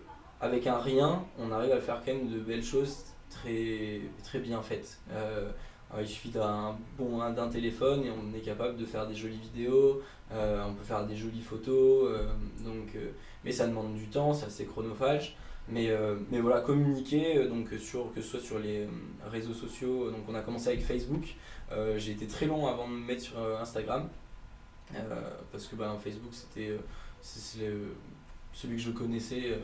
[0.42, 4.98] avec un rien, on arrive à faire quand même de belles choses très, bien faites.
[5.12, 5.50] Euh,
[5.98, 10.02] il suffit d'un bon d'un téléphone et on est capable de faire des jolies vidéos,
[10.32, 12.26] euh, on peut faire des jolies photos, euh,
[13.44, 15.36] mais ça demande du temps, c'est assez chronophage.
[15.68, 15.90] Mais,
[16.40, 18.88] voilà, communiquer, donc sur, que ce soit sur les
[19.30, 21.36] réseaux sociaux, on a commencé avec Facebook,
[21.96, 24.08] j'ai été très long avant de me mettre sur Instagram,
[25.50, 26.78] parce que bah, Facebook c'était
[27.22, 29.58] celui que je connaissais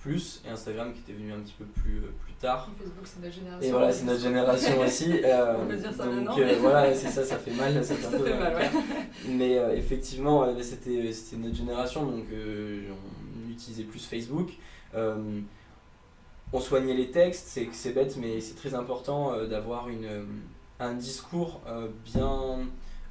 [0.00, 2.68] plus et Instagram qui était venu un petit peu plus, euh, plus tard.
[2.78, 3.68] Facebook c'est notre génération.
[3.68, 5.12] Et voilà, c'est notre génération aussi.
[5.24, 7.84] Euh, on peut dire ça donc euh, voilà, c'est ça, ça fait mal.
[7.84, 8.70] Ça, fait, mal, ouais.
[9.28, 14.50] Mais effectivement, c'était notre génération, donc on utilisait plus Facebook.
[14.94, 19.88] on soignait les textes, c'est bête, mais c'est très important d'avoir
[20.78, 21.60] un discours
[22.04, 22.60] bien.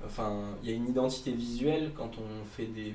[0.06, 2.94] Enfin, il y a une identité visuelle quand on fait des,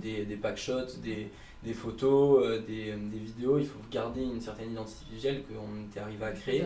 [0.00, 1.30] des, des packshots, des,
[1.62, 6.00] des photos, euh, des, des, vidéos, il faut garder une certaine identité visuelle qu'on était
[6.00, 6.64] arrivé à créer.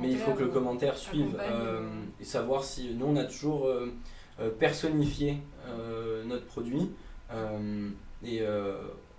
[0.00, 1.82] Mais il faut que le commentaire suive euh,
[2.20, 3.90] et savoir si nous on a toujours euh,
[4.58, 5.38] personnifié
[6.26, 6.90] notre produit.
[8.24, 8.42] et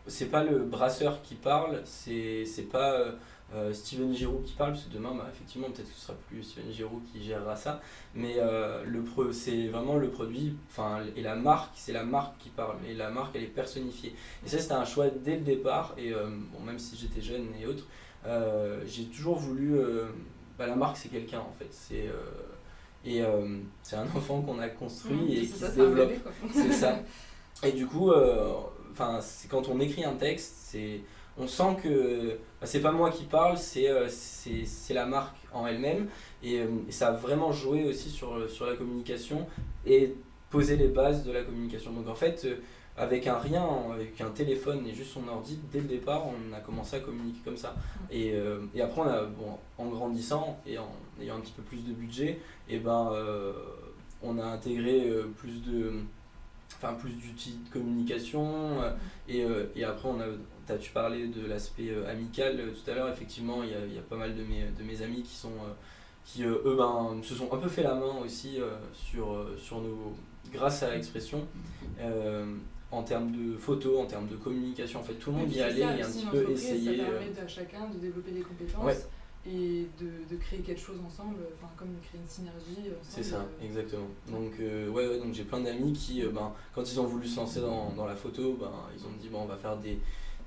[0.07, 3.05] c'est pas le brasseur qui parle, c'est pas
[3.53, 6.41] euh, Steven Giroud qui parle, parce que demain, bah, effectivement, peut-être que ce sera plus
[6.41, 7.81] Steven Giroud qui gérera ça,
[8.15, 12.49] mais euh, le c'est vraiment le produit, enfin, et la marque, c'est la marque qui
[12.49, 14.15] parle, et la marque, elle est personnifiée.
[14.45, 17.47] Et ça, c'était un choix dès le départ, et euh, bon, même si j'étais jeune
[17.61, 17.85] et autres,
[18.85, 19.75] j'ai toujours voulu,
[20.57, 22.09] bah, la marque, c'est quelqu'un, en fait, c'est...
[23.03, 23.21] et
[23.83, 26.13] c'est un enfant qu'on a construit mmh, et qui se développe.
[26.53, 26.99] C'est ça.
[27.63, 28.11] Et du coup,
[28.91, 31.01] enfin, c'est quand on écrit un texte, c'est
[31.37, 36.07] on sent que c'est pas moi qui parle, c'est euh, c'est la marque en elle-même.
[36.43, 39.47] Euh, et, ça a vraiment joué aussi sur, sur la communication
[39.85, 40.13] et
[40.49, 41.91] poser les bases de la communication.
[41.91, 42.57] Donc en fait, euh,
[42.97, 46.59] avec un rien, avec un téléphone et juste son ordi, dès le départ, on a
[46.59, 47.75] commencé à communiquer comme ça.
[48.11, 48.33] Et,
[48.75, 51.93] et après, on a, bon, en grandissant et en ayant un petit peu plus de
[51.93, 53.13] budget, et ben,
[54.21, 55.93] on a intégré plus de
[56.75, 58.81] enfin plus d'outils de communication
[59.29, 59.45] et,
[59.75, 60.25] et, après on a
[60.77, 63.09] tu parlé de l'aspect euh, amical euh, tout à l'heure.
[63.09, 65.51] Effectivement, il y, a, pas mal de mes, de mes amis qui sont
[66.39, 68.59] euh, eux ben, se sont un peu fait la main aussi
[68.93, 70.13] sur, sur nos,
[70.51, 71.45] grâce à l'expression.
[72.91, 75.81] en termes de photos, en termes de communication, en fait, tout le monde y allait
[75.81, 76.97] et un petit peu essayer.
[76.97, 79.07] Ça permet à chacun de développer des compétences
[79.43, 82.93] et de, de, créer quelque chose ensemble, enfin comme créer une synergie.
[83.01, 84.07] C'est ça, exactement.
[84.29, 87.91] Donc ouais, donc j'ai plein d'amis qui, ben, quand ils ont voulu se lancer dans,
[87.91, 89.97] dans la photo, ben, ils ont dit bon, on va faire des,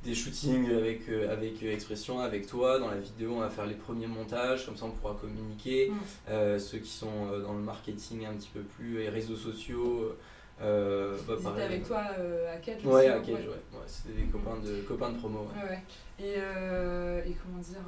[0.05, 2.79] des shootings avec, euh, avec euh, Expression, avec toi.
[2.79, 5.91] Dans la vidéo, on va faire les premiers montages, comme ça on pourra communiquer.
[5.91, 5.95] Mm.
[6.29, 10.15] Euh, ceux qui sont dans le marketing un petit peu plus, les réseaux sociaux.
[10.63, 12.03] Euh, bah, C'était avec toi
[12.53, 13.49] à Cage Ouais, à Cage, ouais.
[13.49, 13.87] ouais.
[13.87, 15.49] C'était des copains de, copains de promo.
[15.57, 15.83] Ouais.
[16.21, 17.83] Et, et, comment dire,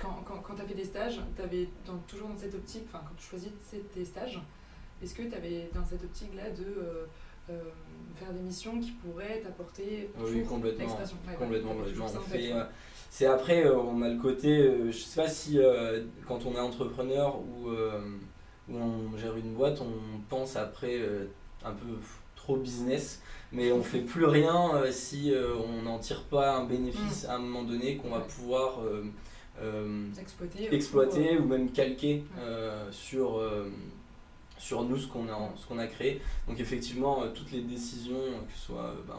[0.00, 1.68] quand, quand, quand tu as fait des stages, tu avais
[2.06, 3.50] toujours dans cette optique, enfin quand tu choisis
[3.92, 4.40] tes stages,
[5.02, 7.06] est-ce que tu avais dans cette optique-là de
[8.18, 10.86] faire des missions qui pourraient t'apporter oui, complètement,
[11.38, 11.76] complètement,
[12.34, 12.64] euh,
[13.10, 15.58] c'est après, euh, on a le côté, je sais pas si
[16.26, 17.70] quand on est entrepreneur ou,
[18.68, 21.00] ou on gère une boîte, on pense après
[21.64, 21.86] un peu
[22.36, 25.32] trop business, mais on fait plus rien si
[25.68, 27.30] on n'en tire pas un bénéfice mm.
[27.30, 28.80] à un moment donné qu'on va pouvoir
[30.20, 32.24] exploiter, exploiter ou même calquer
[32.90, 33.40] sur
[34.58, 36.20] sur nous ce qu'on a, qu'on a créé.
[36.46, 39.18] Donc effectivement, euh, toutes les décisions, que ce soit euh, ben,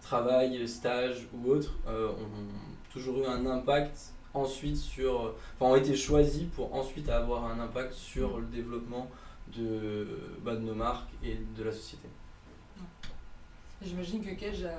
[0.00, 5.34] travail, stage ou autre, euh, ont toujours eu un impact ensuite sur...
[5.54, 9.08] Enfin, ont été choisis pour ensuite avoir un impact sur le développement
[9.56, 10.06] de,
[10.44, 12.08] ben, de nos marques et de la société.
[13.82, 14.78] J'imagine que Cage a...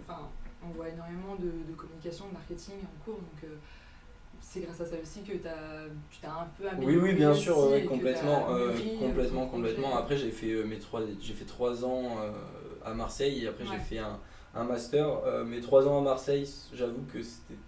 [0.00, 0.28] Enfin,
[0.62, 3.50] on voit énormément de, de, communication, de marketing en cours, donc
[4.40, 6.96] c'est grâce à ça aussi que as, tu t'as un peu amélioré.
[6.96, 7.56] Oui, oui, bien sûr,
[7.88, 8.46] complètement,
[9.00, 9.96] complètement, complètement.
[9.96, 12.16] Après, j'ai fait mes trois, j'ai fait trois ans
[12.84, 14.18] à Marseille et après j'ai fait un,
[14.54, 15.22] un master.
[15.46, 17.58] mes trois ans à Marseille, j'avoue que c'était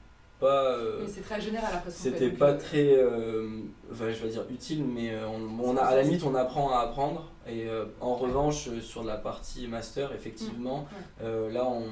[0.40, 0.64] pas.
[0.64, 1.90] Euh, c'est très général après.
[1.90, 3.60] C'était pas euh, très, euh,
[3.92, 5.12] enfin, je vais dire utile, mais
[5.62, 7.30] on, a, à la limite on apprend à apprendre.
[7.46, 7.68] Et
[8.00, 10.86] en revanche, sur la partie master, effectivement,
[11.20, 11.84] là on,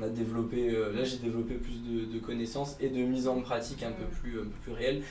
[0.00, 4.04] a développé, là j'ai développé plus de, connaissances et de mise en pratique un peu
[4.04, 5.02] plus, un peu plus réelle.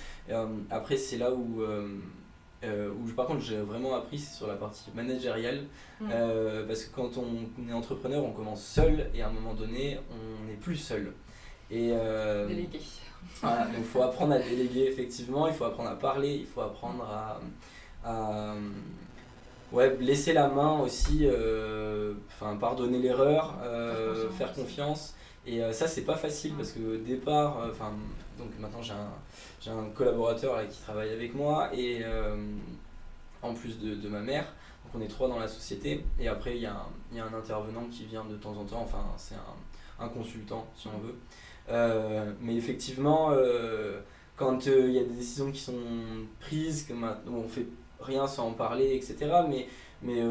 [0.70, 1.62] après c'est là où
[2.63, 5.65] où par contre j'ai vraiment appris, c'est sur la partie managériale,
[6.00, 6.10] mmh.
[6.67, 10.48] parce que quand on est entrepreneur, on commence seul et à un moment donné, on
[10.48, 11.13] n'est plus seul.
[11.72, 12.82] Et, euh, Déléguer.
[13.41, 17.04] donc il faut apprendre à déléguer effectivement, il faut apprendre à parler, il faut apprendre
[18.04, 18.56] à,
[19.72, 25.16] ouais, laisser la main aussi, euh, enfin pardonner l'erreur, euh, faire confiance.
[25.48, 27.94] Et ça c'est pas facile parce que au départ, enfin
[28.38, 32.04] donc maintenant j'ai un, un collaborateur qui travaille avec moi et
[33.42, 34.46] en plus de, de, ma mère.
[34.86, 37.86] Donc on est trois dans la société et après il y, y, a un intervenant
[37.92, 41.16] qui vient de temps en temps, enfin c'est un, un consultant si on veut.
[41.70, 44.00] Euh, mais effectivement, euh,
[44.36, 45.74] quand euh, il y a des décisions qui sont
[46.40, 46.94] prises, que
[47.30, 47.68] on fait
[48.02, 49.18] rien sans en parler, etc.
[49.50, 49.68] Mais,
[50.02, 50.22] mais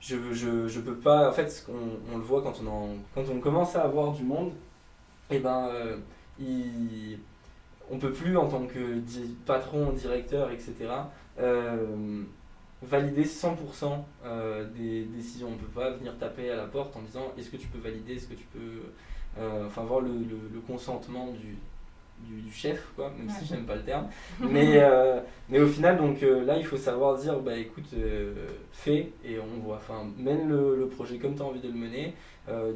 [0.00, 1.28] je, je, je peux pas.
[1.28, 1.66] En fait,
[2.12, 4.52] on, le voit quand on, en, quand on commence à avoir du monde,
[5.30, 5.70] et eh ben,
[6.38, 7.18] il,
[7.90, 9.00] on peut plus, en tant que
[9.46, 10.74] patron, directeur, etc.,
[12.82, 15.48] valider 100% des décisions.
[15.52, 18.14] On peut pas venir taper à la porte en disant est-ce que tu peux valider,
[18.14, 18.82] est-ce que tu peux
[19.38, 21.56] euh, enfin avoir le, le, consentement du,
[22.24, 24.08] du, chef, quoi, même si j'aime pas le terme.
[24.40, 27.94] mais, euh, mais au final, donc euh, là, il faut savoir dire, bah écoute,
[28.72, 29.76] fais et on voit.
[29.76, 32.14] Enfin, mène le, le projet comme tu as envie de le mener.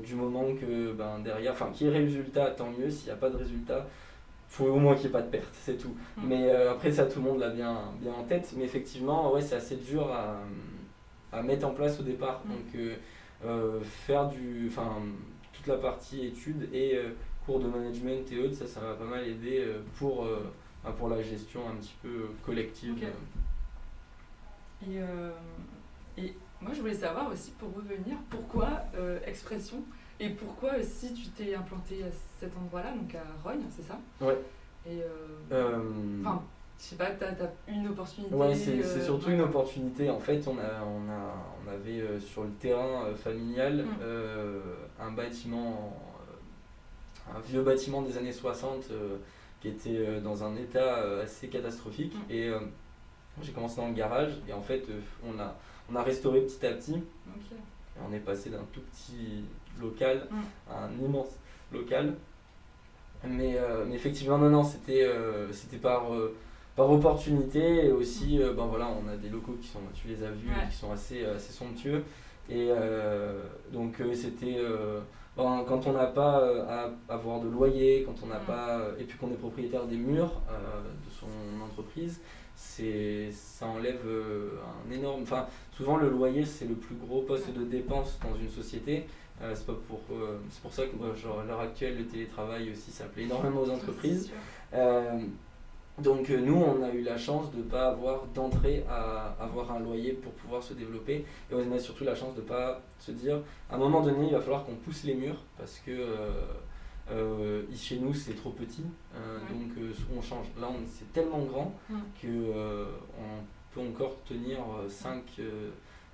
[0.02, 2.90] du moment que ben, derrière, enfin, qu'il y ait résultat, tant mieux.
[2.90, 3.86] S'il n'y a pas de résultat,
[4.48, 5.96] faut au moins qu'il n'y ait pas de perte, c'est tout.
[6.16, 6.28] Mm.
[6.28, 8.54] Mais après, ça, tout le monde l'a bien, bien en tête.
[8.56, 10.36] Mais effectivement, ouais, c'est assez dur à,
[11.36, 12.42] à, mettre en place au départ.
[12.44, 12.50] Mm.
[12.50, 14.68] Donc, faire du.
[14.68, 15.02] Enfin,
[15.66, 17.10] la partie études et euh,
[17.46, 20.50] cours de management et autres, ça, ça m'a pas mal aidé euh, pour, euh,
[20.82, 22.96] bah, pour la gestion un petit peu collective.
[24.86, 24.98] Et,
[26.18, 28.82] et, moi, je voulais savoir aussi, pour revenir, pourquoi
[29.26, 29.82] expression
[30.20, 33.98] et pourquoi si tu t'es implanté à cet endroit-là, donc à Rogne, c'est ça?
[34.20, 34.38] Ouais.
[34.86, 35.00] Et
[36.20, 36.42] enfin,
[36.78, 40.10] je sais pas, tu as, une opportunité Ouais, c'est euh, surtout une opportunité.
[40.10, 45.02] En fait, on, a, on, a, on avait euh, sur le terrain euh, familial mm.
[45.02, 45.96] un bâtiment,
[47.34, 48.90] un vieux bâtiment des années 60
[49.60, 52.14] qui était dans un état assez catastrophique.
[52.14, 52.32] Mm.
[52.32, 52.52] Et
[53.42, 54.84] j'ai commencé dans le garage et en fait,
[55.24, 55.56] on, a,
[55.90, 56.94] on a restauré petit à petit.
[56.96, 59.44] Et on est passé d'un tout petit
[59.80, 60.72] local mm.
[60.72, 61.38] à un immense
[61.72, 62.14] local.
[63.26, 65.08] Mais, mais effectivement, non, non, c'était
[65.80, 66.10] par
[66.76, 70.22] par opportunité et aussi euh, ben voilà on a des locaux qui sont tu les
[70.24, 72.02] as vus qui sont assez assez somptueux
[72.48, 74.58] et euh, donc euh, c'était
[75.36, 76.36] ben, quand on n'a pas
[76.68, 80.40] à avoir de loyer quand on n'a pas et puis qu'on est propriétaire des murs
[80.48, 82.20] de son entreprise
[82.54, 87.64] c'est ça enlève un énorme enfin souvent le loyer c'est le plus gros poste de
[87.64, 89.06] dépense dans une société.
[89.40, 90.00] C'est pas pour
[90.50, 93.70] c'est pour ça que genre, à l'heure actuelle le télétravail aussi ça plaît énormément aux
[93.70, 94.30] entreprises
[95.98, 99.70] donc euh, nous, on a eu la chance de ne pas avoir d'entrée à avoir
[99.70, 101.24] un loyer pour pouvoir se développer.
[101.50, 104.26] Et on a surtout la chance de ne pas se dire, à un moment donné,
[104.26, 106.30] il va falloir qu'on pousse les murs parce que euh,
[107.12, 108.84] euh, chez nous, c'est trop petit.
[109.50, 109.84] Donc
[110.16, 110.46] on change.
[110.60, 111.72] Là, c'est tellement grand
[112.20, 112.52] que
[113.18, 115.22] on peut encore tenir 5...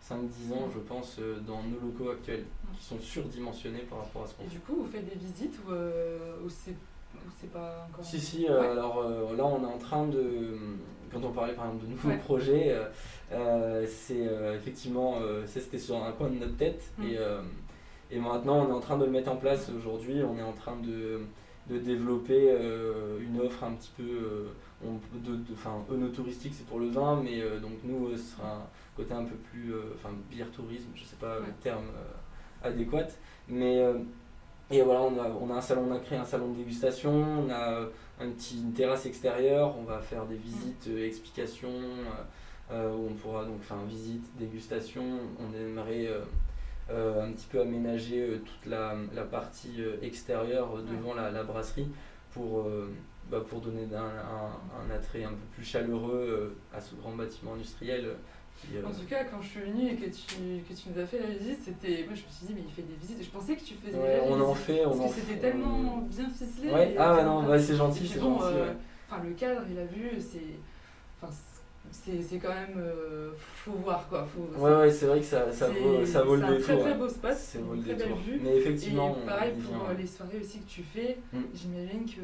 [0.03, 4.35] 5-10 ans, je pense, dans nos locaux actuels, qui sont surdimensionnés par rapport à ce
[4.35, 6.75] qu'on Et du coup, vous faites des visites ou, ou c'est
[7.41, 8.05] c'est pas encore.
[8.05, 10.57] Si, si, euh, alors euh, là on est en train de.
[11.13, 12.77] Quand on parlait par exemple de nouveaux projets,
[13.33, 15.17] euh, c'est effectivement.
[15.47, 17.05] c'était sur un coin de notre tête mm.
[17.05, 17.17] et,
[18.13, 20.23] et maintenant on est en train de le mettre en place aujourd'hui.
[20.23, 21.23] On est en train de,
[21.69, 22.57] de développer
[23.21, 24.51] une offre un petit peu.
[24.85, 29.25] de, de, touristique c'est pour le vin, mais donc nous ce sera un côté un
[29.25, 29.75] peu plus.
[29.97, 31.87] Enfin, bière tourisme, je sais pas le terme
[32.63, 33.09] adéquat.
[33.49, 33.83] Mais
[34.71, 37.89] et voilà, on a, un salon, on a créé un salon de dégustation, on a
[38.21, 43.09] un petit, une terrasse extérieure, on va faire des visites, euh, explications, euh, euh, où
[43.11, 45.03] on pourra donc faire une visite, dégustation.
[45.41, 46.09] On aimerait
[46.89, 48.95] un petit peu aménager toute la,
[49.29, 51.89] partie extérieure devant la, brasserie
[52.33, 52.69] pour,
[53.29, 58.15] bah, donner un, attrait un peu plus chaleureux à ce grand bâtiment industriel
[58.85, 61.19] En tout cas, quand je suis venue et que tu, que tu nous as fait
[61.19, 62.05] la visite, c'était.
[62.05, 63.25] Moi, je me suis dit, mais il fait des visites.
[63.25, 66.29] Je pensais que tu faisais ouais, on en fait, on parce que c'était tellement bien
[66.31, 66.71] ficelé.
[66.73, 68.45] Ouais, ah non, bah, c'est gentil, c'est gentil.
[68.45, 68.73] Euh,
[69.11, 70.41] enfin, le cadre, il a vu, c'est.
[71.21, 71.33] Enfin,
[71.91, 72.77] c'est quand même.
[72.79, 74.27] Euh, faut voir quoi.
[74.27, 76.65] Faut, ouais, ouais, c'est vrai que ça, ça, vaut, ça vaut le détour.
[76.65, 77.35] C'est un très très beau spot.
[77.37, 78.41] C'est une très belle vue.
[78.43, 79.17] Mais effectivement.
[79.23, 81.41] Et pareil pour les soirées aussi que tu fais, mm.
[81.55, 82.23] j'imagine que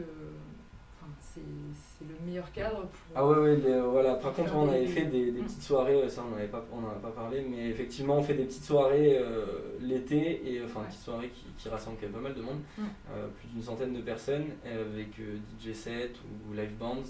[1.99, 2.91] c'est le meilleur cadre pour.
[3.15, 4.15] Ah ouais, ouais voilà.
[4.15, 6.91] Par contre, on avait fait des, des, petites soirées, ça on n'en pas, on a
[7.01, 9.45] pas parlé, mais effectivement, on fait des petites soirées euh,
[9.81, 12.61] l'été, et enfin, des petites soirées qui, qui, rassemblent quand même pas mal de monde,
[12.79, 12.83] mm.
[13.13, 16.17] euh, plus d'une centaine de personnes, avec euh, DJ set
[16.49, 17.03] ou live bands.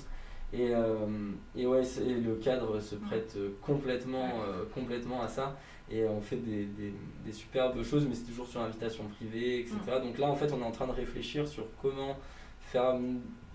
[0.52, 0.70] Et,
[1.56, 4.30] et ouais, le cadre se prête complètement,
[4.72, 5.56] complètement à ça.
[5.90, 9.76] Et on fait des, des, des superbes choses, mais c'est toujours sur invitation privée, etc.
[9.88, 10.06] Mm.
[10.06, 12.16] Donc là, en fait, on est en train de réfléchir sur comment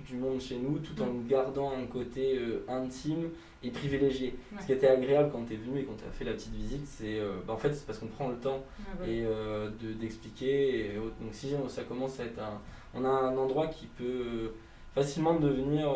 [0.05, 1.28] du monde chez nous tout en mm.
[1.28, 3.30] gardant un côté euh, intime
[3.63, 4.36] et privilégié.
[4.59, 6.53] Ce qui était agréable quand tu es venu et quand tu as fait la petite
[6.53, 8.63] visite, c'est euh, bah, en fait c'est parce qu'on prend le temps
[9.05, 9.69] et euh,
[9.99, 10.91] d'expliquer.
[10.95, 12.59] donc si ça commence à être un...
[12.93, 14.51] On a un endroit qui peut
[14.93, 15.88] facilement devenir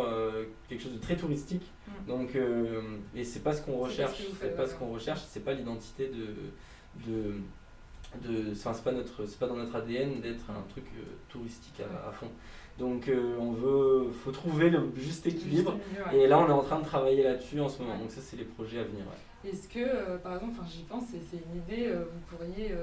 [0.70, 1.70] quelque chose de très touristique.
[1.88, 2.08] Mm.
[2.08, 2.38] Donc,
[3.16, 4.24] et c'est pas ce qu'on recherche.
[4.40, 5.22] C'est pas ce qu'on recherche.
[5.28, 7.34] C'est pas l'identité de, de
[8.24, 10.86] de c'est pas notre c'est pas dans notre ADN d'être un truc
[11.28, 12.30] touristique à, à, fond
[12.78, 15.78] donc euh, on veut, faut trouver le juste équilibre.
[16.14, 17.98] Et là on est en train de travailler là-dessus en ce moment.
[17.98, 19.06] Donc ça c'est les projets à venir.
[19.46, 22.74] Est-ce que, euh, par exemple, j'y pense, c'est une idée, euh, vous pourriez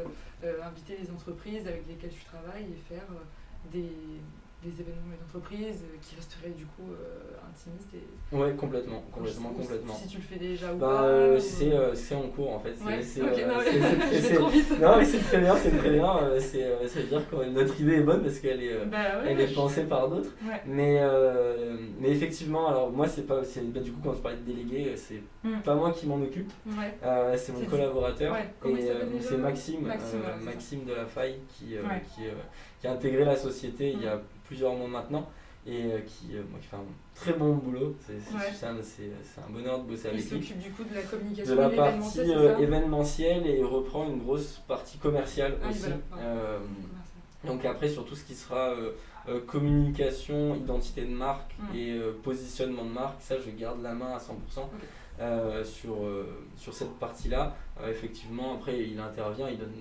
[0.64, 3.06] inviter les entreprises avec lesquelles tu travailles et faire
[3.72, 3.90] des,
[4.64, 8.36] des événements d'entreprise euh, qui resteraient du coup euh, intimistes et...
[8.36, 9.94] Ouais, complètement, complètement, complètement.
[9.94, 12.74] Si tu le fais déjà ou bah, pas euh, c'est, c'est en cours en fait.
[13.02, 13.54] C'est, okay, non,
[14.12, 14.80] c'est, trop vite.
[14.80, 16.16] Non mais c'est très bien, c'est très bien.
[16.38, 19.54] c'est, ça veut dire que notre idée est bonne parce qu'elle est, bah elle est
[19.54, 20.30] pensée par d'autres.
[20.66, 21.00] Mais,
[22.00, 24.94] mais effectivement, alors moi c'est pas, c'est, bah, du coup quand je parlais de délégué,
[24.96, 25.60] c'est hmm.
[25.64, 26.52] pas moi qui m'en occupe.
[27.36, 28.36] c'est mon collaborateur.
[28.36, 31.74] et c'est Maxime, Maxime, Maxime de la Faille qui,
[32.14, 32.22] qui,
[32.80, 34.20] qui a intégré la société il y a hmm
[34.52, 35.26] plusieurs mois maintenant
[35.66, 36.84] et euh, qui, euh, qui, fait un
[37.14, 37.96] très bon boulot.
[38.04, 40.38] C'est un, un, bonheur de bosser avec lui.
[40.38, 44.18] Il s'occupe du coup de la communication de la partie euh, événementielle et reprend une
[44.18, 45.86] grosse partie commerciale ah, aussi.
[47.44, 48.74] donc après sur tout ce qui sera
[49.46, 51.76] communication, identité de marque mm.
[51.76, 55.96] et positionnement de marque, ça je garde la main à 100% sur,
[56.56, 57.56] sur cette partie-là.
[57.88, 59.72] effectivement après il intervient, il donne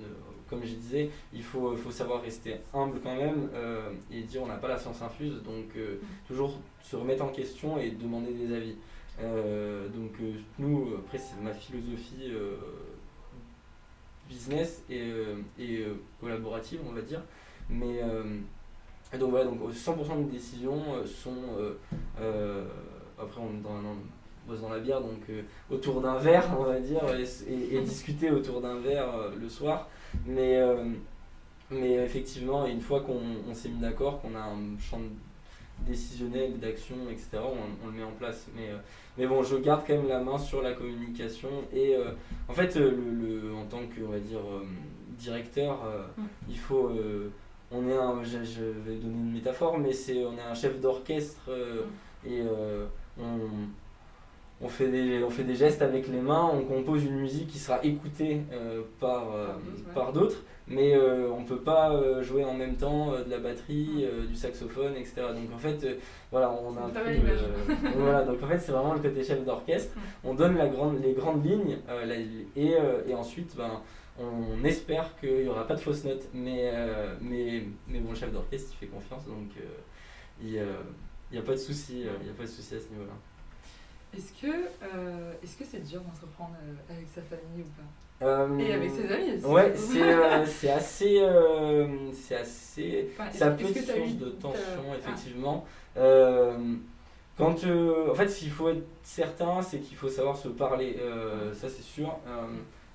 [0.52, 4.48] comme je disais, il faut, faut savoir rester humble quand même euh, et dire on
[4.48, 6.28] n'a pas la science infuse, donc euh, mm.
[6.28, 8.76] toujours se remettre en question et demander des avis.
[9.22, 10.12] Euh, donc
[10.60, 12.34] nous, après c'est ma philosophie
[14.28, 15.10] business et,
[15.58, 15.86] et
[16.20, 17.22] collaborative, on va dire.
[17.70, 18.02] Mais
[19.18, 21.44] donc voilà, donc 100% des décisions sont
[22.18, 25.22] après on est dans, dans la bière, donc
[25.70, 27.04] autour d'un verre, on va dire,
[27.48, 29.88] et, et discuter autour d'un verre le soir.
[30.26, 30.86] Mais, euh,
[31.70, 35.02] mais effectivement, une fois qu'on s'est mis d'accord, qu'on a un champ
[35.80, 38.48] décisionnel, d'action, etc., on, le met en place.
[38.56, 38.78] Mais, euh,
[39.18, 41.50] mais bon, je garde quand même la main sur la communication.
[41.74, 42.12] Et euh,
[42.48, 44.42] en fait, le, en tant que, on va dire,
[45.18, 45.84] directeur,
[46.18, 46.24] mm.
[46.50, 46.92] il faut
[47.74, 51.50] on est un, je, vais donner une métaphore, mais c'est on est un chef d'orchestre
[51.50, 52.30] mm.
[52.30, 52.44] et
[53.18, 53.40] on,
[54.64, 57.58] on fait, des, on fait des gestes avec les mains, on compose une musique qui
[57.58, 59.48] sera écoutée euh, par, euh,
[59.96, 64.06] par d'autres, mais euh, on ne peut pas jouer en même temps de la batterie,
[64.28, 65.24] du saxophone, etc.
[65.34, 65.86] Donc en fait,
[66.32, 66.92] voilà, on a
[67.96, 69.96] voilà, donc en fait, c'est vraiment le côté chef d'orchestre.
[70.24, 71.78] On donne la grande, les grandes lignes
[72.56, 72.76] et,
[73.08, 73.82] et, ensuite, ben,
[74.20, 76.72] on espère qu'il n'y aura pas de fausses notes, mais,
[77.20, 79.50] mais, mais bon, le chef d'orchestre, il fait confiance, donc
[80.40, 80.52] il
[81.32, 83.14] n'y a pas de souci, il a pas de souci à ce niveau-là.
[84.16, 88.26] Est-ce que euh, est-ce que c'est dur d'entreprendre euh, avec sa famille ou pas?
[88.26, 89.46] Euh, Et avec ses amis aussi.
[89.46, 89.74] Ouais,
[90.46, 91.22] c'est assez
[92.14, 94.98] c'est assez ça peut être source de tension ah.
[94.98, 95.66] effectivement.
[97.38, 100.98] quand en fait, s'il faut être certain, c'est qu'il faut savoir se parler.
[101.54, 102.20] ça c'est sûr.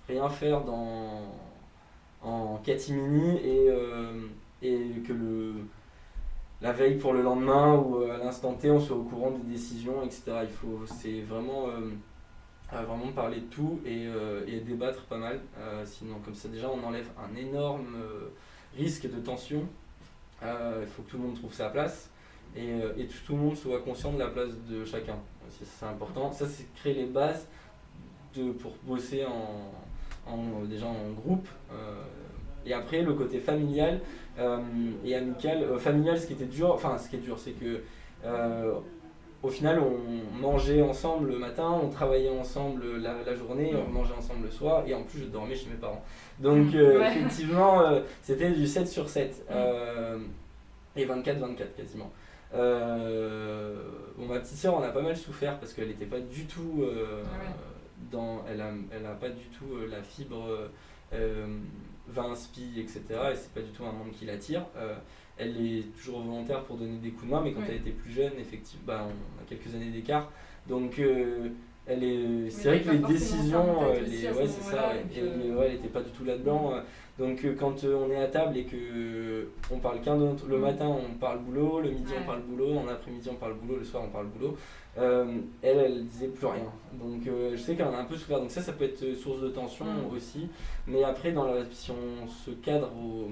[0.09, 1.23] rien faire dans
[2.23, 3.71] en catimini et
[4.63, 5.55] et que le
[6.63, 9.53] la veille pour le lendemain ou euh, à l'instant T, on soit au courant des
[9.53, 10.23] décisions, etc.
[10.43, 11.91] Il faut, c'est vraiment, euh,
[12.73, 15.41] vraiment parler de tout et, euh, et débattre pas mal.
[15.85, 17.97] sinon, comme ça, déjà, on enlève un énorme
[18.77, 19.67] risque de tension.
[20.43, 22.11] Il faut que tout le monde trouve sa place
[22.55, 25.17] et, et tout, le monde soit conscient de la place de chacun.
[25.51, 26.33] C'est important.
[26.33, 27.47] Ça, c'est créer les bases
[28.35, 31.49] de, pour bosser en, déjà en groupe.
[32.65, 34.01] et après, le côté familial,
[35.05, 35.63] et amical.
[35.63, 37.81] Euh, familial, ce qui était dur, enfin ce qui est dur, c'est que
[38.25, 38.73] euh,
[39.43, 44.45] au final, on mangeait ensemble le matin, on travaillait ensemble la, journée, on mangeait ensemble
[44.47, 46.03] le soir, et en plus, je dormais chez mes parents.
[46.41, 47.83] Donc, effectivement,
[48.23, 49.47] c'était du 7 sur 7.
[50.97, 52.11] et 24-24 quasiment.
[52.53, 56.85] bon, ma petite soeur en a pas mal souffert parce qu'elle n'était pas du tout
[56.85, 57.39] ah
[58.11, 58.43] dans.
[58.51, 60.49] Elle a, elle a pas du tout la fibre
[62.09, 63.01] vin, spi, etc.
[63.33, 64.65] Et c'est pas du tout un monde qui l'attire.
[64.77, 64.95] Euh,
[65.39, 68.13] elle est toujours volontaire pour donner des coups de main, mais quand elle était plus
[68.13, 70.31] jeune, effectivement, bah, on a quelques années d'écart.
[70.67, 71.49] Donc, euh,
[71.87, 72.51] elle est.
[72.51, 74.93] C'est vrai que les décisions, euh, les, ouais, c'est ça.
[74.95, 76.73] elle n'était pas du tout là-dedans.
[77.19, 81.15] Donc, quand on est à table et que on parle qu'un d'autre, le matin on
[81.15, 84.11] parle boulot, le midi on parle boulot, en après-midi on parle boulot, le soir on
[84.11, 84.57] parle boulot.
[84.97, 86.73] Elle, elle disait plus rien.
[86.95, 88.41] Donc, je sais qu'elle en a un peu souffert.
[88.41, 90.15] Donc, ça, ça peut être source de tension mm.
[90.15, 90.49] aussi.
[90.87, 93.31] Mais après, dans la, si on se cadre au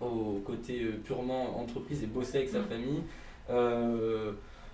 [0.00, 2.64] au côté euh, purement entreprise et bosser avec sa mm.
[2.64, 3.02] famille.
[3.50, 4.32] Euh,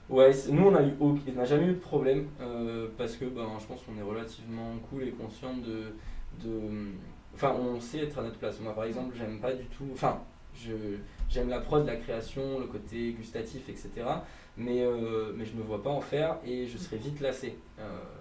[0.09, 3.47] ouais, nous on a eu on n'a jamais eu de problème euh, parce que ben,
[3.61, 5.95] je pense qu'on est relativement cool et conscient de,
[6.43, 6.61] de,
[7.35, 8.61] enfin on sait être à notre place.
[8.61, 10.21] Moi par exemple j'aime pas du tout, enfin
[11.29, 13.91] j'aime la prod, la création, le côté gustatif, etc.
[14.57, 14.85] Mais,
[15.35, 17.57] mais je me vois pas en faire et je serais vite lassé.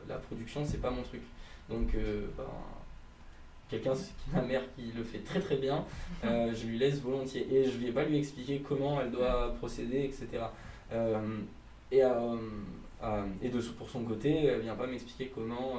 [0.08, 1.22] la production c'est pas mon truc.
[1.70, 1.94] Donc
[2.38, 2.46] ben,
[3.72, 3.94] quelqu'un,
[4.34, 5.84] ma mère qui le fait très très bien,
[6.26, 7.48] euh, je lui laisse volontiers.
[7.52, 10.44] Et je vais pas lui expliquer comment elle doit procéder, etc.
[10.92, 11.40] Euh,
[11.92, 12.36] et, euh,
[13.42, 15.78] et de, pour son côté, elle vient pas m'expliquer comment,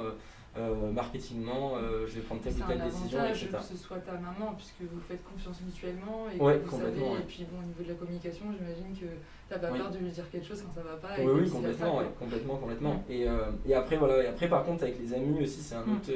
[0.93, 1.77] marketingement,
[2.07, 3.47] je vais prendre telle ou telle décision, etc.
[3.51, 6.27] que ce soit ta maman, puisque vous faites confiance mutuellement.
[6.33, 9.51] Et, ouais, vous savez, et puis bon, au niveau de la communication, j'imagine que tu
[9.51, 11.15] n'as pas peur de lui dire quelque chose quand ça ne va pas.
[11.19, 13.03] oui, oui, complètement, complètement, complètement.
[13.09, 13.25] Et,
[13.65, 15.95] et, après, voilà, et après, par contre, avec les amis aussi, c'est un mm.
[15.95, 16.11] autre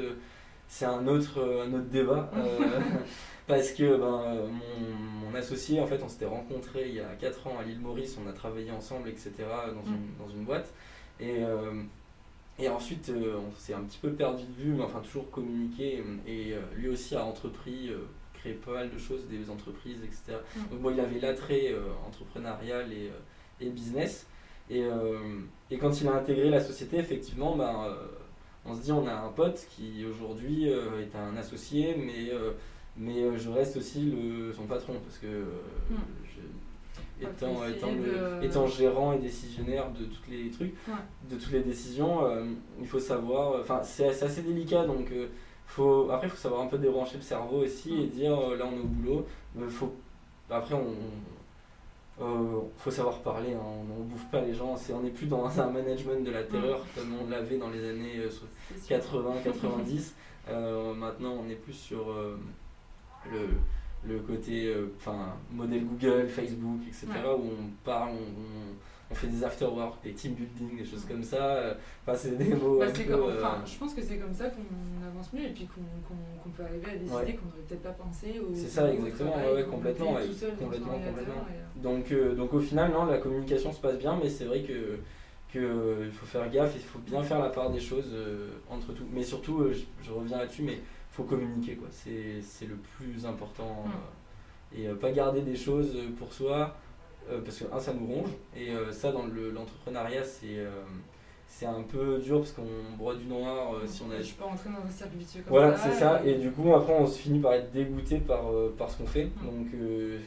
[0.68, 2.30] c'est un autre, un autre débat.
[2.36, 2.80] Euh,
[3.46, 7.46] parce que ben, mon, mon, associé, en fait, on s'était rencontrés il y a 4
[7.46, 10.16] ans à l'île Maurice, on a travaillé ensemble, etc., dans, une, mm.
[10.18, 10.72] dans une boîte.
[11.20, 11.82] Et, euh,
[12.58, 16.02] et ensuite, euh, on s'est un petit peu perdu de vue, mais enfin, toujours communiqué.
[16.26, 17.90] Et lui aussi a entrepris,
[18.34, 20.38] créé pas mal de choses, des entreprises, etc.
[20.56, 20.60] Mm.
[20.70, 21.74] Donc, bon, il avait l'attrait
[22.06, 23.10] entrepreneurial et,
[23.60, 24.26] et, business.
[24.70, 24.84] Et,
[25.70, 27.94] et, quand il a intégré la société, effectivement, ben,
[28.68, 32.52] on se dit on a un pote qui aujourd'hui euh, est un associé, mais, euh,
[32.96, 35.96] mais euh, je reste aussi le, son patron parce que hmm.
[37.20, 40.74] Étant, étant, gérant et décisionnaire de tous les trucs,
[41.30, 42.20] de toutes les décisions,
[42.80, 45.12] il faut savoir, enfin c'est assez délicat donc
[45.66, 48.76] faut, après il faut savoir un peu débrancher le cerveau aussi et dire là on
[48.76, 49.26] est au boulot,
[49.68, 49.94] faut,
[50.50, 50.94] après on
[52.20, 53.60] il euh, faut savoir parler, hein.
[53.62, 56.84] on ne bouffe pas les gens, on n'est plus dans un management de la terreur
[56.96, 58.20] comme on l'avait dans les années
[58.88, 58.90] 80-90.
[58.90, 60.02] Euh,
[60.50, 62.12] euh, maintenant on est plus sur
[63.30, 63.48] le,
[64.06, 67.06] le, côté enfin modèle Google, Facebook, etc.
[67.38, 68.74] où on parle, on
[69.10, 71.74] on fait des after-work, des team building, des choses comme ça.
[72.06, 72.78] Enfin, c'est des mots.
[72.78, 76.62] Bah, enfin, je pense que c'est comme ça qu'on avance mieux et puis qu'on peut
[76.62, 78.40] arriver à décider qu'on n'aurait peut-être pas pensé.
[78.54, 80.14] C'est ça, exactement, ouais, complètement.
[80.58, 81.46] complètement, complètement.
[81.76, 84.98] Donc, euh, donc au final, non, la communication se passe bien, mais c'est vrai que
[85.50, 88.92] qu'il euh, faut faire gaffe, il faut bien faire la part des choses euh, entre
[88.92, 89.06] tout.
[89.10, 89.64] Mais surtout,
[90.02, 90.78] je, reviens là-dessus, mais
[91.18, 91.88] faut communiquer, quoi.
[91.90, 93.84] C'est le plus important.
[93.84, 94.78] Mm.
[94.78, 96.74] et pas garder des choses pour soi.
[97.30, 100.70] Euh, parce que un ça nous ronge et euh, ça dans l'entrepreneuriat c'est euh,
[101.46, 104.20] c'est un peu dur parce qu'on broie du noir si on a.
[104.20, 105.88] Je peux rentrer dans un cercle vicieux comme voilà, ça.
[105.88, 106.22] Voilà, c'est ça.
[106.24, 108.42] Et du coup, après, on se finit par être dégoûté par,
[108.76, 109.24] par ce qu'on fait.
[109.24, 109.46] Mm.
[109.46, 109.66] Donc,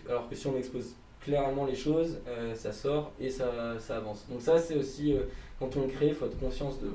[0.10, 2.20] alors que si on expose clairement les choses,
[2.56, 4.26] ça sort et ça, ça avance.
[4.32, 5.16] Donc, ça, c'est aussi
[5.60, 6.89] quand on crée, il faut être conscience de,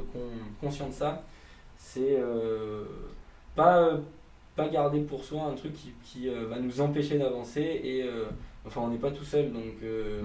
[0.61, 1.23] conscient de ça.
[1.79, 2.19] C'est
[3.57, 3.99] pas,
[4.55, 8.09] pas garder pour soi un truc qui, qui va nous empêcher d'avancer et
[8.67, 10.23] Enfin, on n'est pas tout seul, donc euh,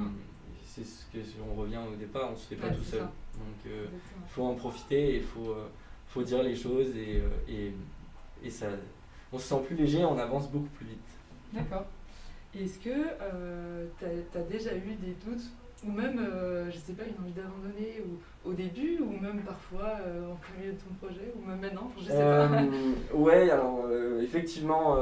[0.65, 3.01] c'est ce que si on revient au départ, on se fait pas tout seul.
[3.01, 3.85] Donc, il euh,
[4.29, 5.67] faut en profiter, il faut, euh,
[6.07, 7.71] faut dire les choses et, et,
[8.43, 8.67] et, ça,
[9.31, 10.99] on se sent plus léger, on avance beaucoup plus vite.
[11.53, 11.85] D'accord.
[12.55, 12.89] Est-ce que
[13.99, 15.45] tu as, déjà eu des doutes
[15.87, 16.19] ou même,
[16.69, 18.03] je sais pas, une envie d'abandonner
[18.45, 19.95] au début, ou même parfois
[20.31, 22.49] en plein de ton projet, ou même maintenant, je sais pas.
[23.15, 23.87] ouais, alors
[24.21, 24.97] effectivement,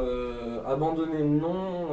[0.65, 1.87] abandonner non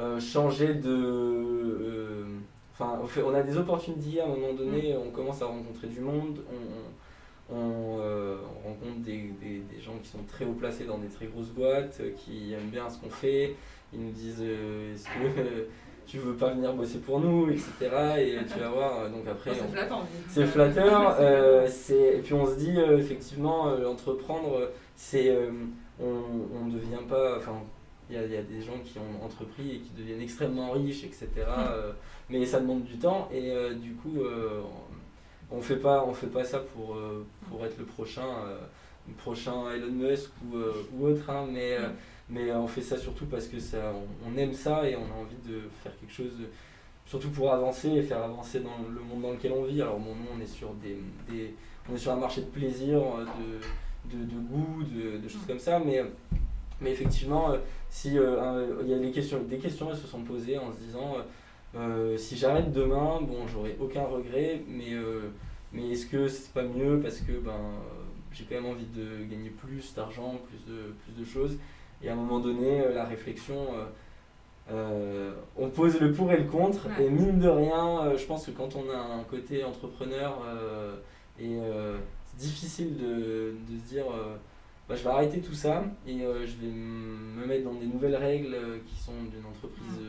[0.00, 0.88] euh, changer de.
[0.88, 2.24] Euh,
[2.72, 4.98] enfin, on a des opportunités à un moment donné, mm.
[5.06, 6.38] on commence à rencontrer du monde,
[7.50, 11.26] on, on, euh, rencontre des, des, gens qui sont très haut placés dans des très
[11.26, 13.56] grosses boîtes, qui aiment bien ce qu'on fait.
[13.92, 15.66] Ils nous disent Est-ce que
[16.10, 17.70] tu veux pas venir bosser pour nous, etc.
[18.18, 19.52] Et tu vas voir, donc après.
[19.54, 20.04] c'est flatteur.
[20.28, 21.16] C'est flatteur.
[21.20, 25.32] et puis on se dit, effectivement, entreprendre, c'est.
[26.00, 27.36] on ne devient pas.
[27.36, 27.62] Enfin,
[28.10, 31.28] Il y, a, des gens qui ont entrepris et qui deviennent extrêmement riches, etc.
[31.46, 31.94] Hum.
[32.28, 34.18] mais ça demande du temps et du coup,
[35.52, 36.98] on fait pas, on fait pas ça pour,
[37.48, 38.26] pour être le prochain,
[39.06, 40.56] le prochain Elon Musk ou,
[40.96, 41.92] ou autre, hein, mais, hum.
[42.30, 43.92] Mais on fait ça surtout parce que ça,
[44.26, 46.32] on, aime ça et on a envie de faire quelque chose.
[47.06, 49.82] surtout pour avancer et faire avancer dans le monde dans lequel on vit.
[49.82, 50.96] Alors bon, nous on est sur des,
[51.90, 55.78] on est sur un marché de plaisir, de, de, de goût, de, choses comme ça,
[55.78, 56.02] mais,
[56.80, 57.58] mais effectivement, euh,
[57.88, 61.16] si euh, il y a des questions, des questions se sont posées en se disant
[61.76, 64.92] euh, si j'arrête demain, bon, j'aurai aucun regret, mais,
[65.72, 67.60] mais est-ce que c'est pas mieux parce que ben
[68.32, 71.56] j'ai quand même envie de gagner plus d'argent, plus de, plus de choses?
[72.02, 73.66] Et à un moment donné, la réflexion,
[74.70, 76.88] on pose le pour et le contre.
[76.98, 80.42] Et mine de rien, je pense que quand on a un côté entrepreneur,
[81.40, 81.96] et euh,
[82.26, 84.36] c'est difficile de, de, se dire euh,
[84.88, 88.16] bah, je vais arrêter tout ça et euh, je vais me mettre dans des nouvelles
[88.16, 90.00] règles qui sont d'une entreprise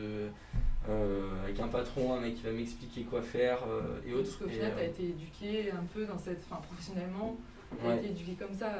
[1.44, 3.60] avec un patron, un mec qui va m'expliquer quoi faire
[4.06, 4.24] et autres.
[4.24, 6.42] Parce qu'au final, tu as été éduqué un peu dans cette.
[6.50, 7.36] Enfin, professionnellement,
[7.80, 8.72] tu as été éduqué comme ça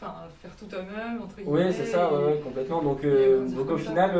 [0.00, 1.66] enfin faire tout toi-même entre guillemets.
[1.66, 2.82] Oui, c'est ça, ouais, complètement.
[2.82, 4.10] Donc, donc au final,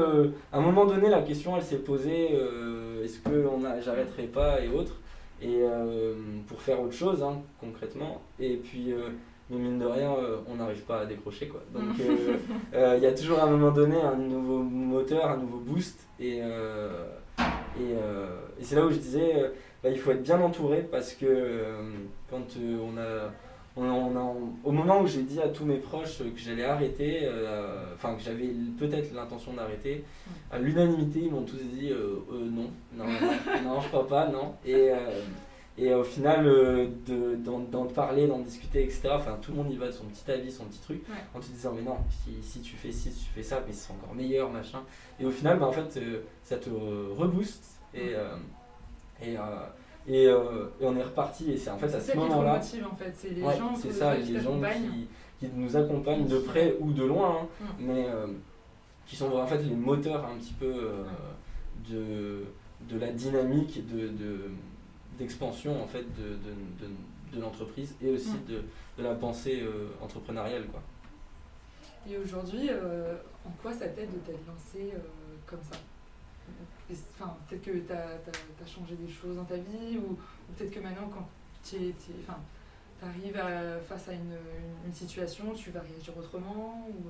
[0.53, 2.39] à un moment donné, la question elle s'est posée
[3.05, 3.49] est-ce que
[3.83, 4.97] j'arrêterai pas et autres
[5.41, 6.15] et euh,
[6.47, 8.21] pour faire autre chose hein, concrètement.
[8.41, 9.11] Et puis, euh,
[9.51, 11.63] mais mine de rien, euh, on n'arrive pas à décrocher quoi.
[11.73, 16.01] Donc il y a toujours à un moment donné un nouveau moteur, un nouveau boost.
[16.21, 17.93] Et, et,
[18.59, 19.53] et c'est là où je disais,
[19.83, 21.63] bah, il faut être bien entouré parce que
[22.29, 23.31] quand on a
[24.65, 28.23] au moment où j'ai dit à tous mes proches que j'allais arrêter, euh, enfin que
[28.23, 28.49] j'avais
[28.79, 30.05] peut-être l'intention d'arrêter,
[30.51, 33.05] à l'unanimité, ils m'ont tous dit euh, euh, non, non,
[33.65, 34.55] non, je crois pas, non.
[34.65, 34.91] Et,
[35.77, 39.93] et au final, d'en parler, d'en discuter, etc., enfin tout le monde y va de
[39.93, 41.03] son petit avis, son petit truc,
[41.35, 43.73] en te disant mais non, si, si, tu fais ci, si tu fais ça, mais
[43.73, 44.83] c'est encore meilleur, machin.
[45.21, 46.01] Et au final, bah, en fait,
[46.43, 47.81] ça te rebooste.
[47.95, 48.15] Et,
[49.23, 49.37] et
[50.11, 51.53] euh, et, on est reparti.
[51.53, 52.57] Et c'est en fait à ce moment-là.
[52.57, 53.13] en fait.
[53.15, 57.05] C'est les gens, c'est ça, les gens qui, qui, nous accompagnent de près ou de
[57.05, 57.67] loin, hein, mm.
[57.81, 58.27] mais euh,
[59.07, 61.05] qui sont en fait les moteurs un petit peu euh,
[61.91, 62.45] de,
[62.89, 64.11] de la dynamique de,
[65.19, 68.51] d'expansion en fait de, de, de l'entreprise et aussi mm.
[68.51, 68.63] de,
[68.99, 69.63] de la pensée
[70.03, 70.65] entrepreneuriale.
[70.67, 70.83] Quoi.
[72.11, 72.71] Et aujourd'hui,
[73.45, 74.93] en quoi ça t'aide de t'être lancé
[75.47, 75.77] comme ça?
[76.91, 80.19] Enfin, peut-être que tu as, changé des choses dans ta vie, ou,
[80.55, 81.29] peut-être que maintenant, quand
[81.63, 81.95] tu
[83.03, 83.41] arrives
[83.89, 87.09] face à une, situation, tu vas réagir autrement ou,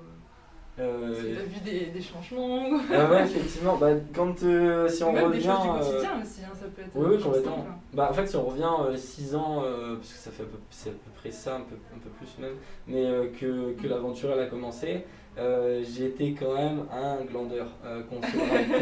[0.80, 3.76] euh, Parce que tu as vu des, des changements ah Ouais, effectivement.
[3.76, 5.38] Bah, quand, euh, si on Même revient.
[5.38, 6.90] Des choses du quotidien euh, aussi, hein, ça peut être.
[6.94, 7.66] Oui, oui complètement.
[7.92, 9.62] Bah, en fait, si on revient 6 ans,
[9.96, 12.38] parce que ça fait à peu, à peu près ça, un peu, un peu plus
[12.38, 12.56] même,
[12.86, 13.90] mais que, que mm.
[13.90, 15.04] l'aventure elle a commencé,
[15.38, 18.20] euh, j'étais quand même un glandeur, euh, qu'on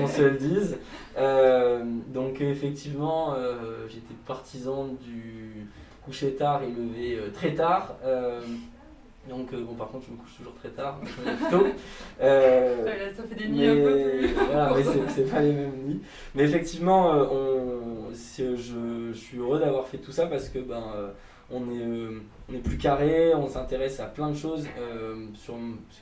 [0.06, 0.78] se, le dise.
[1.18, 3.34] Euh, donc effectivement,
[3.88, 5.66] j'étais partisan du
[6.04, 7.96] coucher tard et lever très tard.
[9.28, 11.00] Donc bon, par contre, je me couche toujours très tard,
[11.50, 11.66] tôt.
[12.18, 16.00] ça fait des nuits un peu Voilà, mais c'est pas les mêmes nuits.
[16.34, 21.12] Mais effectivement, on, je, je, suis heureux d'avoir fait tout ça parce que ben
[21.50, 24.66] on est, euh, on est plus carré, on s'intéresse à plein de choses.
[24.78, 25.54] Euh, sur,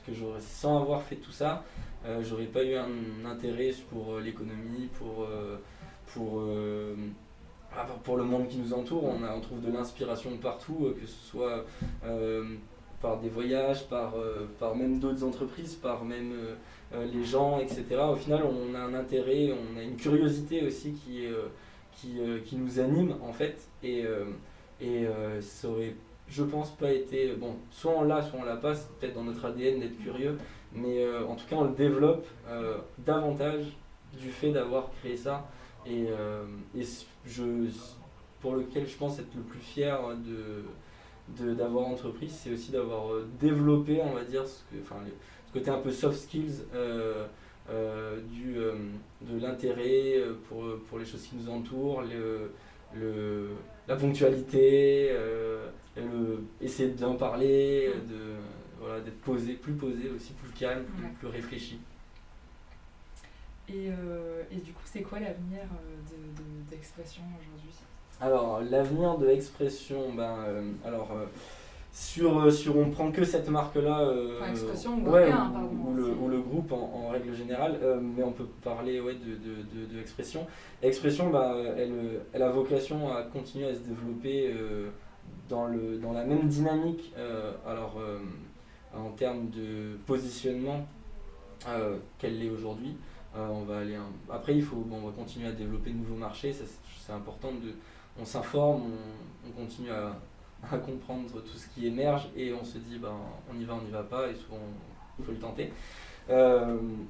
[0.05, 1.63] que j'aurais, sans avoir fait tout ça,
[2.05, 5.27] euh, j'aurais pas eu un, intérêt pour l'économie, pour,
[6.13, 6.43] pour,
[8.03, 9.03] pour le monde qui nous entoure.
[9.03, 11.65] On, a, on trouve de l'inspiration partout, que ce soit
[13.01, 14.13] par des voyages, par,
[14.59, 16.33] par même d'autres entreprises, par même
[16.93, 17.85] les gens, etc.
[18.11, 21.25] Au final, on a un intérêt, on a une curiosité aussi qui,
[21.93, 23.67] qui, qui nous anime en fait.
[23.83, 24.05] Et,
[24.81, 25.95] et euh, ça aurait,
[26.27, 27.33] je pense, pas été.
[27.33, 30.37] Bon, soit on l'a, soit on l'a pas, c'est peut-être dans notre ADN d'être curieux,
[30.73, 33.77] mais euh, en tout cas, on le développe euh, davantage
[34.19, 35.47] du fait d'avoir créé ça.
[35.85, 36.07] Et,
[36.75, 36.83] et,
[37.27, 37.43] je,
[38.41, 40.63] pour lequel je pense être le plus fier de,
[41.27, 43.07] d'avoir entrepris, c'est aussi d'avoir
[43.39, 44.97] développé, on va dire, ce, que, enfin,
[45.47, 46.63] ce côté un peu soft skills.
[48.29, 48.55] du,
[49.21, 52.51] de l'intérêt pour, pour les choses qui nous entourent, le,
[52.95, 53.49] le,
[53.87, 55.09] la ponctualité,
[55.97, 58.35] euh, essayer d'en parler, de,
[58.79, 60.85] voilà, d'être posé, plus posé aussi, plus calme,
[61.19, 61.79] plus, réfléchi.
[63.67, 66.21] Et, euh, et, du coup, c'est quoi l'avenir euh,
[66.69, 67.73] d'expression de, aujourd'hui?
[68.21, 70.37] Alors, l'avenir de l'expression, ben,
[70.85, 71.09] alors
[71.95, 76.73] sur, euh, sur on prend que cette marque-là, euh, ouais, ou, le, ou, le, groupe
[76.73, 80.45] en, règle générale, euh, mais on peut parler ouais, de, de, de, expression.
[80.83, 84.53] L'expression, bah, elle, elle, a vocation à continuer à se développer
[85.47, 87.13] dans, le, dans la même dynamique,
[87.65, 87.97] alors
[88.93, 90.85] en termes de positionnement,
[92.19, 92.97] qu'elle l'est aujourd'hui.
[93.37, 93.97] on va aller
[94.29, 97.51] Après, il faut, bon, on va continuer à développer de nouveaux marchés, c'est important.
[97.53, 97.71] De...
[98.19, 98.91] On s'informe,
[99.47, 103.13] on, continue à, comprendre tout ce qui émerge et on se dit ben,
[103.51, 104.59] on y va, on n'y va pas et souvent
[105.19, 105.71] il faut le tenter.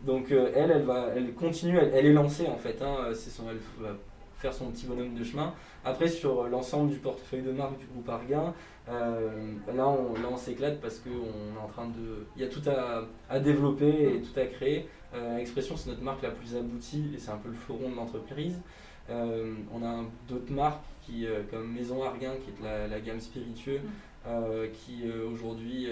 [0.05, 2.81] donc elle, elle va, elle continue, elle, est lancée en fait.
[2.81, 3.95] Hein, son, elle va
[4.37, 5.53] faire son petit bonhomme de chemin.
[5.85, 8.53] Après, sur l'ensemble du portefeuille de marque du groupe Arguin,
[8.89, 12.25] euh, là, on, s'éclate parce qu'on est en train de.
[12.35, 14.87] Il y a tout à, développer et tout à créer.
[15.13, 17.95] Euh, Expression, c'est notre marque la plus aboutie et c'est un peu le fleuron de
[17.95, 18.59] l'entreprise.
[19.09, 23.81] Euh, on a d'autres marques qui, comme Maison Arguin, qui est la, la gamme spiritueux,
[24.73, 25.87] qui aujourd'hui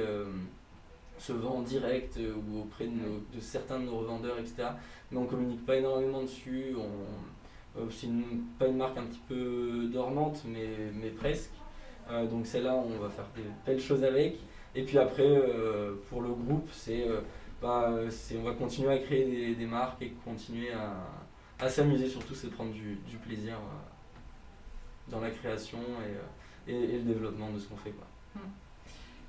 [1.20, 4.70] se vend en direct ou auprès de, de, certains de nos revendeurs, etc.
[5.12, 6.76] Mais on communique pas énormément dessus.
[6.78, 8.08] On, euh, c'est
[8.60, 11.52] pas une marque un petit peu dormante, mais, mais presque.
[12.10, 14.40] Euh, donc celle-là, on va faire des belles choses avec.
[14.76, 17.06] Et puis après, euh, pour le groupe, c'est
[17.62, 17.94] bah,
[18.38, 20.96] on va continuer à créer des, des marques et continuer à,
[21.64, 23.58] à s'amuser surtout, c'est de prendre du, du plaisir
[25.08, 25.80] dans la création
[26.68, 27.92] et, et, le développement de ce qu'on fait.
[27.92, 28.08] Quoi.
[28.36, 28.50] Hum.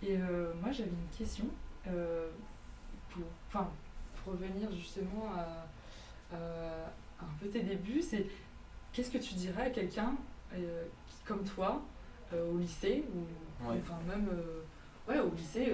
[0.02, 0.16] Et
[0.60, 1.46] moi j'avais une question
[1.84, 5.66] pour, pour revenir justement à,
[7.20, 8.26] un peu tes débuts, c'est
[8.92, 10.14] qu'est-ce que tu dirais à quelqu'un
[10.54, 11.82] euh, qui, comme toi,
[12.32, 14.62] euh, au lycée, ou enfin même euh,
[15.08, 15.72] ouais, au lycée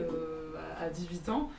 [0.79, 1.51] à, 18 ans,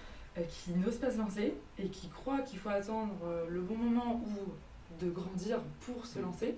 [0.49, 3.13] qui n'ose pas se lancer et qui croit qu'il faut attendre
[3.49, 6.21] le bon moment ou de grandir pour se mm.
[6.21, 6.55] lancer.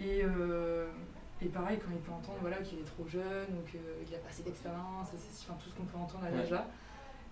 [0.00, 0.22] Et,
[1.42, 3.80] et pareil, quand il peut entendre voilà, qu'il est trop jeune ou qu'il
[4.14, 6.66] a pas assez d'expérience, enfin, tout ce qu'on peut entendre à l'âge là.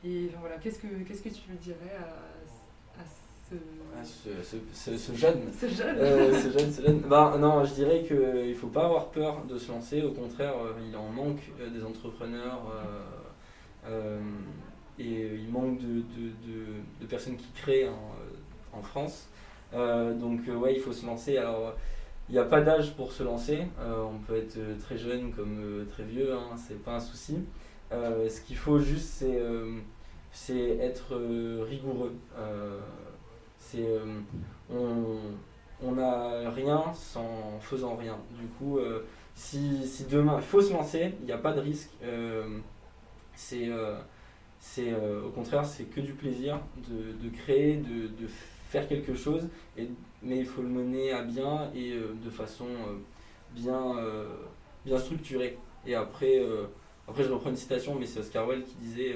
[0.04, 5.40] Et voilà, qu'est-ce que, qu'est-ce que tu lui dirais à, à ce, jeune.
[5.52, 5.96] Ce jeune.
[5.98, 6.98] Euh, ce jeune, ce jeune.
[7.00, 10.02] Bah, non, je dirais qu'il ne faut pas avoir peur de se lancer.
[10.02, 12.60] Au contraire, euh, il en manque euh, des entrepreneurs
[14.98, 19.28] et il manque de, de, de, personnes qui créent en, en France.
[19.72, 21.36] donc, ouais, il faut se lancer.
[21.36, 21.74] Alors,
[22.28, 23.66] il n'y a pas d'âge pour se lancer.
[23.78, 27.38] on peut être très jeune comme très vieux, hein, c'est pas un souci.
[27.90, 29.24] ce qu'il faut juste,
[30.32, 31.16] c'est être
[31.68, 32.14] rigoureux
[33.64, 34.20] c'est euh,
[35.82, 38.18] on n'a rien sans faisant rien.
[38.38, 39.04] Du coup, euh,
[39.34, 41.90] si, si, demain, il faut se lancer, il n'y a pas de risque.
[42.02, 42.58] Euh,
[43.34, 43.68] c'est
[44.60, 46.58] c'est au contraire, c'est que du plaisir
[46.88, 48.26] de, créer, de,
[48.70, 49.48] faire quelque chose,
[50.24, 52.66] mais il faut le mener à bien et de façon
[53.54, 53.94] bien,
[54.84, 55.58] bien structurée.
[55.86, 56.42] Et après,
[57.06, 59.14] après, je reprends une citation, mais c'est Oscar Wilde qui disait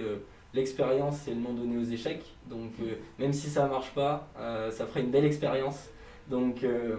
[0.54, 2.24] l'expérience, c'est le nom donné aux échecs.
[2.48, 5.88] Donc, euh, même si ça ne marche pas, euh, ça ferait une belle expérience.
[6.28, 6.96] Donc, euh,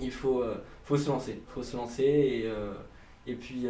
[0.00, 0.44] il faut,
[0.84, 1.40] faut se lancer.
[1.48, 2.04] faut se lancer.
[2.04, 2.50] Et,
[3.26, 3.66] et puis,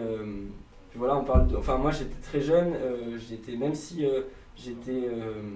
[0.95, 2.77] voilà, on parle de, Enfin, moi, j'étais très jeune.
[3.17, 4.05] j'étais, même si
[4.57, 5.11] j'étais,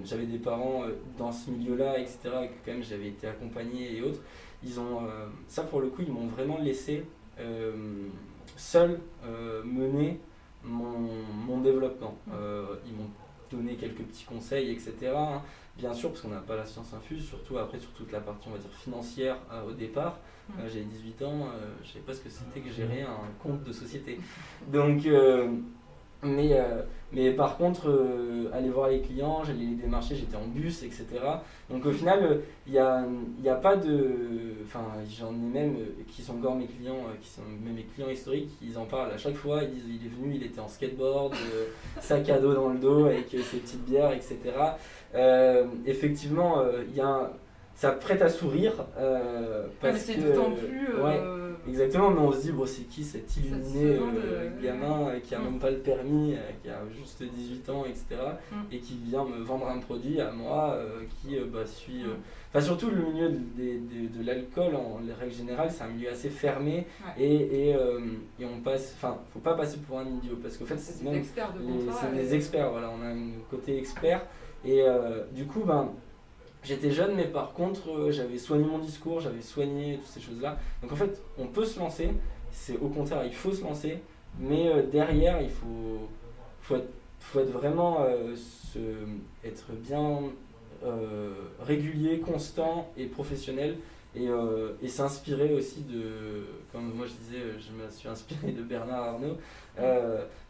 [0.05, 0.83] j'avais des parents
[1.17, 4.21] dans ce milieu-là, etc., que quand même j'avais été accompagné et autres,
[4.65, 5.03] ils ont,
[5.47, 7.05] ça pour le coup, ils m'ont vraiment laissé
[8.57, 9.01] seul
[9.65, 10.19] mener
[10.65, 11.09] mon,
[11.47, 12.17] mon développement.
[12.29, 13.11] ils m'ont
[13.51, 15.13] donner quelques petits conseils, etc.
[15.15, 15.43] Hein.
[15.77, 18.49] Bien sûr, parce qu'on n'a pas la science infuse, surtout après sur toute la partie,
[18.49, 20.19] on va dire, financière euh, au départ.
[20.49, 20.53] Mm.
[20.61, 23.29] Euh, J'avais 18 ans, euh, je ne savais pas ce que c'était que gérer un
[23.43, 24.19] compte de société.
[24.73, 25.07] Donc,
[26.23, 30.47] mais, euh, mais par contre, euh, aller voir les clients, j'allais les démarcher, j'étais en
[30.47, 31.07] bus, etc.
[31.71, 33.05] Donc au final, il n'y a,
[33.43, 34.55] y a pas de...
[34.65, 35.77] Enfin, j'en ai même
[36.09, 39.19] qui sont encore mes clients, qui sont même mes clients historiques, ils en parlent à
[39.19, 41.35] chaque fois, ils disent il est venu, il était en skateboard,
[42.01, 44.37] sac à dos dans le dos avec ses petites bières, etc.
[45.87, 47.31] effectivement, il y a
[47.79, 48.75] ça prête à sourire.
[49.81, 50.89] parce mais c'est d'autant plus...
[51.69, 55.39] Exactement, mais on se dit, bon, c'est qui cet illuminé euh, gamin euh, qui a
[55.39, 55.45] mm.
[55.45, 58.07] même pas le permis, euh, qui a juste 18 ans, etc.
[58.51, 58.57] Mm.
[58.73, 60.79] et qui vient me vendre un produit à moi
[61.21, 62.05] qui bah, suis.
[62.05, 62.17] Mm.
[62.49, 66.31] Enfin, surtout le milieu de, de, de, l'alcool, en règle générale, c'est un milieu assez
[66.31, 66.87] fermé
[67.19, 68.95] et, et, et, on passe.
[68.97, 71.53] Enfin, faut pas passer pour un idiot parce qu'en fait, c'est des experts
[72.01, 74.23] C'est des experts, voilà, on a un côté expert
[74.65, 74.83] et
[75.33, 75.93] du coup, ben
[76.69, 80.59] J'étais jeune, mais par contre, euh, j'avais soigné mon discours, j'avais soigné toutes ces choses-là.
[80.83, 82.11] Donc en fait, on peut se lancer,
[82.53, 84.03] c'est au contraire, il faut se lancer,
[84.39, 86.11] mais euh, derrière, il faut,
[86.61, 86.91] faut, être,
[87.21, 88.81] faut être vraiment euh, se,
[89.47, 90.25] être bien
[91.61, 93.77] régulier, constant et professionnel.
[94.17, 94.27] Et,
[94.83, 99.37] et s'inspirer aussi de, comme moi je disais, je me suis inspiré de Bernard Arnault,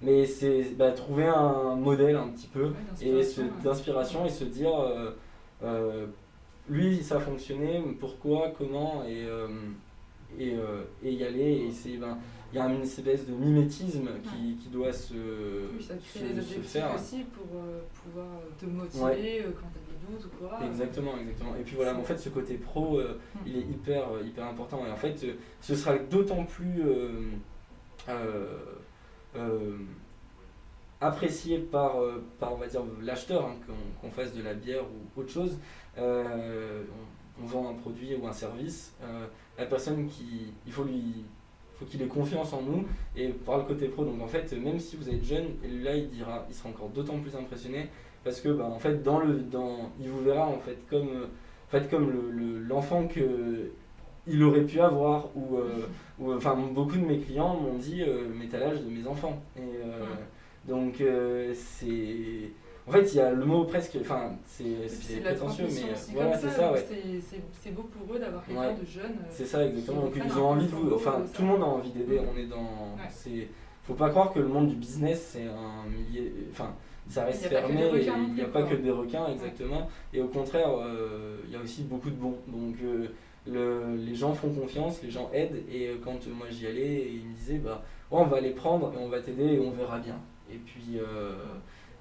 [0.00, 2.70] mais c'est bah, trouver un modèle un petit peu
[3.02, 3.20] et
[3.62, 4.70] d'inspiration et se dire
[6.68, 9.48] lui, ça a fonctionné, pourquoi, comment, et, euh,
[10.38, 10.54] et,
[11.02, 11.66] et, y aller.
[11.66, 12.18] Et c'est ben,
[12.52, 16.40] il y a une espèce de mimétisme qui, qui doit se, oui, ça crée des
[16.40, 20.58] objectifs aussi pour pouvoir te motiver quand tu as des doutes ou quoi.
[20.64, 21.56] Exactement, exactement.
[21.56, 23.06] Et puis voilà, en fait, ce côté pro, hum.
[23.46, 24.84] il est hyper, hyper important.
[24.86, 25.26] Et en fait,
[25.60, 26.82] ce sera d'autant plus
[31.00, 31.96] apprécié par,
[32.40, 33.56] par on va dire, l'acheteur, hein,
[34.00, 35.58] qu'on fasse de la bière ou autre chose.
[35.96, 38.94] on, vend un produit ou un service.
[39.56, 41.24] la personne qui, il faut lui
[41.78, 42.84] faut qu'il ait confiance en nous
[43.16, 44.04] et par le côté pro.
[44.04, 45.46] Donc en fait, même si vous êtes jeune,
[45.82, 47.88] là il dira, il sera encore d'autant plus impressionné
[48.24, 51.70] parce que bah, en fait dans le, dans, il vous verra en fait comme, en
[51.70, 52.10] fait, comme
[52.68, 53.70] l'enfant le, que
[54.26, 55.86] il aurait pu avoir ou, euh,
[56.36, 59.60] enfin beaucoup de mes clients m'ont dit euh, mais t'as l'âge de mes enfants et
[59.60, 60.04] euh,
[60.68, 61.02] donc
[61.54, 62.50] c'est
[62.88, 66.72] en fait, il y a le mot presque, enfin, c'est prétentieux, mais voilà, c'est ça,
[66.72, 66.84] ouais.
[67.52, 69.12] C'est beau pour eux d'avoir quelqu'un de jeune.
[69.12, 70.02] Euh, c'est ça, exactement.
[70.02, 72.20] Donc, ils ont envie de vous, enfin, tout le monde a envie d'aider.
[72.20, 72.96] On est dans.
[73.10, 73.48] C'est.
[73.84, 76.32] Faut pas croire que le monde du business, c'est un millier.
[76.50, 76.74] Enfin,
[77.08, 79.88] ça reste fermé, il n'y a pas que des requins, exactement.
[80.12, 82.38] Et au contraire, euh, il y a aussi beaucoup de bons.
[82.48, 83.08] Donc, euh,
[83.46, 85.62] le, les gens font confiance, les gens aident.
[85.70, 89.08] Et quand moi j'y allais, ils me disaient, bah, on va les prendre et on
[89.08, 90.18] va t'aider et on verra bien.
[90.50, 90.98] Et puis,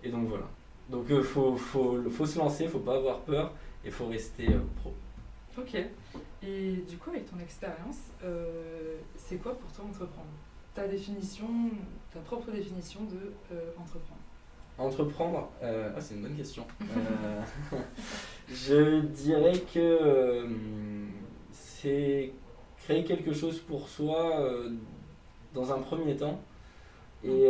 [0.04, 0.46] et donc voilà.
[0.90, 3.52] Donc il euh, faut, faut, faut, se lancer, il faut pas avoir peur
[3.84, 4.94] et il faut rester euh, pro.
[5.58, 5.76] Ok.
[6.44, 10.30] Et du coup, avec ton expérience, euh, c'est quoi pour toi entreprendre?
[10.74, 11.48] Ta définition,
[12.14, 13.34] ta propre définition de
[13.80, 14.22] entreprendre?
[14.78, 16.64] Entreprendre, ah, c'est une bonne question.
[18.48, 20.48] je dirais que
[21.52, 22.32] c'est
[22.84, 24.48] créer quelque chose pour soi
[25.56, 26.40] dans un premier temps
[27.28, 27.50] et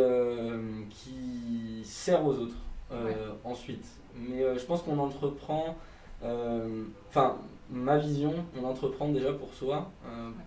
[0.90, 2.56] qui sert aux autres.
[2.90, 3.84] Euh, ensuite.
[4.16, 5.76] Mais euh, je pense qu'on entreprend,
[6.22, 7.36] euh, enfin,
[7.70, 9.90] ma vision, on entreprend déjà pour soi.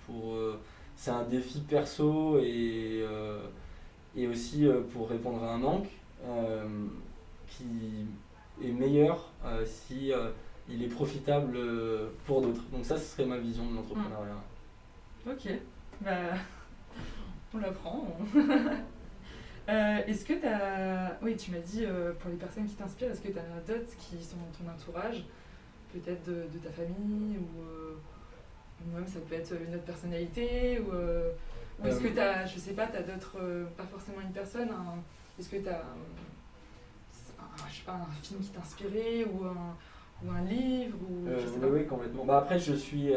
[0.07, 0.35] pour,
[0.95, 3.05] c'est un défi perso et,
[4.15, 5.89] et aussi pour répondre à un manque
[7.47, 8.07] qui
[8.63, 9.29] est meilleur
[9.65, 10.11] si
[10.67, 11.59] il est profitable
[12.25, 12.63] pour d'autres.
[12.71, 14.41] Donc ça, ce serait ma vision de l'entrepreneuriat.
[15.27, 15.47] Ok,
[16.01, 16.33] bah,
[17.53, 18.07] on l'apprend.
[19.71, 21.17] Euh, est-ce que tu as.
[21.21, 23.95] Oui, tu m'as dit euh, pour les personnes qui t'inspirent, est-ce que tu as d'autres
[23.97, 25.23] qui sont dans ton entourage,
[25.93, 27.95] peut-être de, ta famille ou, euh,
[28.93, 32.87] même ça peut être une autre personnalité ou, est-ce que tu as, je sais pas,
[32.87, 33.37] tu as d'autres,
[33.77, 34.69] pas forcément une personne,
[35.39, 35.97] est-ce que tu as un,
[37.69, 39.77] je sais pas, un film qui t'a inspiré ou un,
[40.23, 42.25] ou un livre ou, oui, oui, complètement.
[42.25, 43.11] Bah, après, je suis.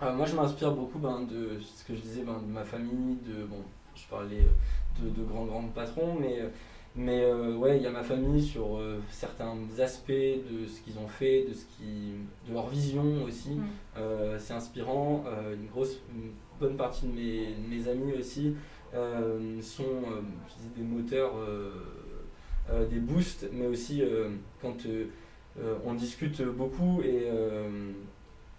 [0.00, 3.44] moi, je m'inspire beaucoup ben, de ce que je disais, ben, de ma famille, de.
[3.44, 3.62] Bon,
[3.94, 4.46] je parlais
[5.02, 6.38] de, grands, grands patrons, mais,
[6.96, 10.98] mais euh, ouais, il y a ma famille sur euh, certains aspects de ce qu'ils
[10.98, 12.14] ont fait, de, ce qui,
[12.48, 13.50] de leur vision aussi.
[13.50, 13.62] Mm.
[13.98, 15.24] Euh, c'est inspirant.
[15.52, 15.98] une grosse,
[16.60, 18.54] bonne partie de mes, mes amis aussi
[19.62, 20.02] sont
[20.76, 21.34] des moteurs,
[22.90, 24.02] des boosts, mais aussi
[24.60, 24.76] quand
[25.84, 27.28] on discute beaucoup et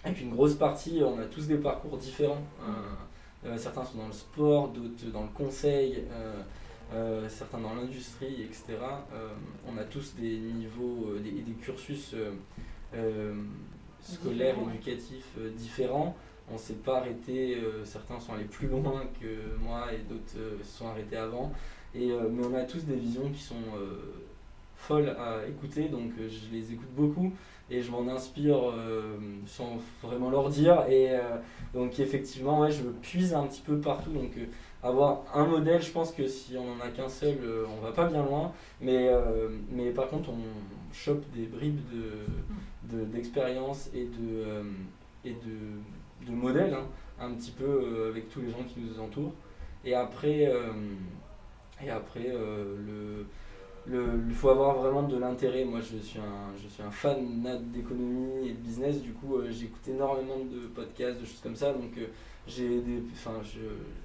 [0.04, 2.42] avec une grosse partie, on a tous des parcours différents.
[3.58, 6.42] Certains sont dans le sport, d'autres dans le conseil, euh,
[6.94, 8.78] euh, certains dans l'industrie, etc.
[9.68, 12.16] on a tous des niveaux et des, cursus
[14.02, 16.16] scolaires, éducatifs différents.
[16.50, 20.78] On ne s'est pas arrêté, certains sont allés plus loin que moi et d'autres se
[20.78, 21.54] sont arrêtés avant.
[21.94, 23.56] Et, mais on a tous des visions qui sont
[24.76, 27.32] folles à écouter, donc je les écoute beaucoup
[27.72, 30.86] et je m'en inspire euh, sans vraiment leur dire.
[30.90, 31.20] Et euh,
[31.74, 34.12] donc effectivement, ouais, je puise un petit peu partout.
[34.12, 34.46] Donc euh,
[34.82, 37.38] avoir un modèle, je pense que si on n'en a qu'un seul,
[37.78, 38.52] on va pas bien loin.
[38.82, 39.10] Mais,
[39.72, 41.82] mais par contre, on chope des bribes
[42.84, 44.64] de, d'expérience et de,
[45.26, 46.86] et de, de modèles, hein,
[47.20, 49.34] un petit peu avec tous les gens qui nous entourent.
[49.84, 50.50] Et après,
[51.84, 53.26] et après le
[53.92, 55.66] il faut avoir vraiment de l'intérêt.
[55.66, 59.02] Moi, je suis un, je suis un fan d'économie et de business.
[59.02, 61.74] Du coup, euh, j'écoute énormément de podcasts, de choses comme ça.
[61.74, 62.06] Donc, euh,
[62.48, 63.40] j'ai des, enfin,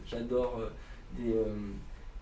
[0.06, 1.54] j'adore euh,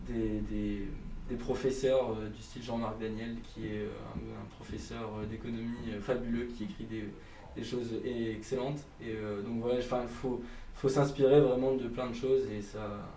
[0.07, 0.89] des, des,
[1.29, 7.05] des, professeurs du style Jean-Marc Daniel, qui est un, professeur d'économie fabuleux, qui écrit des,
[7.57, 8.85] des choses excellentes.
[9.01, 10.43] Et donc, voilà, il faut,
[10.75, 13.09] faut s'inspirer vraiment de plein de choses et ça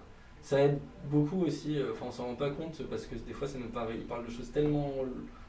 [0.45, 3.47] ça aide beaucoup aussi, euh, enfin on s'en rend pas compte parce que des fois
[3.47, 4.93] ça nous paraît, il parle de choses tellement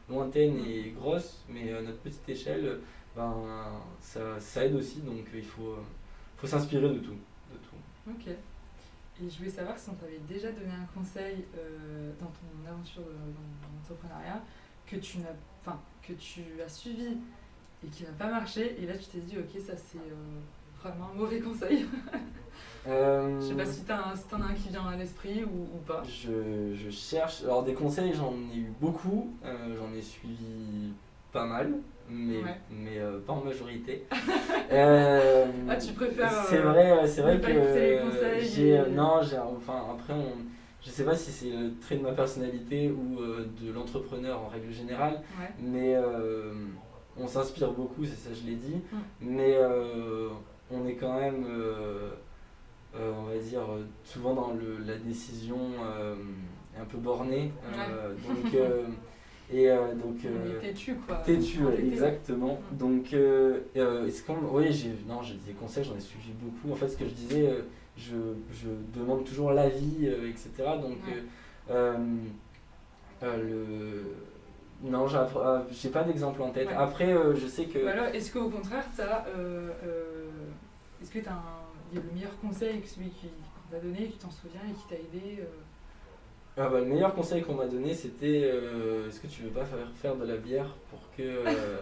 [0.09, 2.80] lointaines et grosses, mais à notre petite échelle,
[3.14, 3.34] ben,
[4.01, 5.76] ça, ça aide aussi, donc il faut,
[6.38, 7.18] faut s'inspirer de tout,
[7.53, 8.11] de tout.
[8.11, 8.28] Ok.
[8.28, 13.03] Et je voulais savoir si on t'avait déjà donné un conseil euh, dans ton aventure
[13.03, 14.42] dans l'entrepreneuriat
[14.86, 17.18] que tu n'as, enfin, que tu as suivi
[17.84, 20.40] et qui n'a pas marché, et là tu t'es dit ok ça c'est euh,
[20.74, 21.84] entrepreneur Un mauvais conseil
[22.89, 25.76] Euh, Je sais pas si t'en as, si as un qui vient à l'esprit ou,
[25.76, 26.03] ou pas.
[26.05, 27.43] Je, je cherche.
[27.45, 29.32] Alors, des conseils, j'en ai eu beaucoup.
[29.45, 30.93] Euh, j'en ai suivi
[31.32, 31.72] pas mal,
[32.09, 32.61] mais, Ouais.
[32.70, 34.05] mais euh, pas en majorité.
[35.68, 36.30] Ah, tu préfères.
[36.49, 37.49] C'est vrai, c'est vrai que
[38.41, 38.68] j'ai.
[38.74, 39.39] et- Non, j'ai.
[39.39, 40.32] Enfin, après, on,
[40.84, 44.72] je sais pas si c'est le trait de ma personnalité ou de l'entrepreneur en règle
[44.72, 45.49] générale, Ouais.
[45.61, 45.97] mais
[47.18, 48.80] on s'inspire beaucoup, c'est ça, je l'ai dit.
[49.20, 49.57] Mais
[50.70, 51.45] on est quand même,
[53.18, 56.14] on va dire, euh, souvent dans le, la décision euh,
[56.80, 57.53] un peu bornée.
[57.74, 58.84] euh, donc, euh,
[59.53, 60.24] et euh, donc.
[60.24, 61.16] Euh, têtu quoi.
[61.16, 62.59] Têtu, exactement.
[62.72, 64.36] Donc, euh, euh, est-ce qu'on.
[64.53, 64.90] Oui, j'ai.
[65.09, 66.72] Non, j'ai des conseils, j'en ai suivi beaucoup.
[66.72, 67.62] En fait, ce que je disais, euh,
[67.97, 68.16] je,
[68.53, 68.68] je
[68.99, 70.51] demande toujours l'avis, euh, etc.
[70.80, 71.22] Donc, Ouais.
[71.70, 71.97] euh, euh,
[73.22, 74.03] euh, le.
[74.82, 76.68] Non, j'ai euh, pas d'exemple en tête.
[76.68, 76.74] Ouais.
[76.74, 77.82] Après, euh, je sais que.
[77.84, 79.24] Ou alors, est-ce qu'au contraire, t'as.
[79.28, 80.26] Euh, euh,
[81.01, 81.66] est-ce que t'as un.
[81.97, 84.61] Il y a le meilleur conseil que celui qui- qu'on t'a donné, qui t'en souviens
[84.68, 85.44] et qui t'a aidé euh,
[86.59, 89.64] Ah bah, le meilleur conseil qu'on m'a donné, c'était euh, est-ce que tu veux pas
[89.64, 91.78] faire, faire de la bière pour que euh,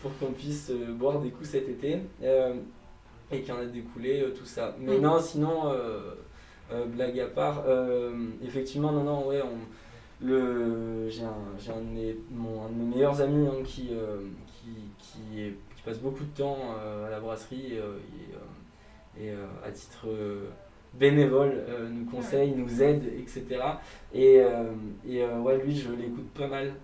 [0.00, 1.98] pour qu'on puisse euh, boire des coups cet été
[3.30, 4.74] et qu'il y en a découlé tout ça.
[4.78, 5.02] Mais Mhm.
[5.02, 5.72] non, sinon
[6.94, 7.64] blague à part,
[8.42, 12.74] effectivement non non ouais on le j'ai un j'ai un de mes mon un de
[12.74, 13.88] mes meilleurs amis hein, qui,
[14.46, 16.58] qui qui est- qui passe beaucoup de temps
[17.06, 17.78] à la brasserie et,
[19.18, 20.48] et, euh, à titre euh,
[20.94, 23.44] bénévole euh, nous conseille, nous aide, etc.
[24.14, 24.40] Et,
[25.06, 26.74] et ouais, lui, je l'écoute pas mal.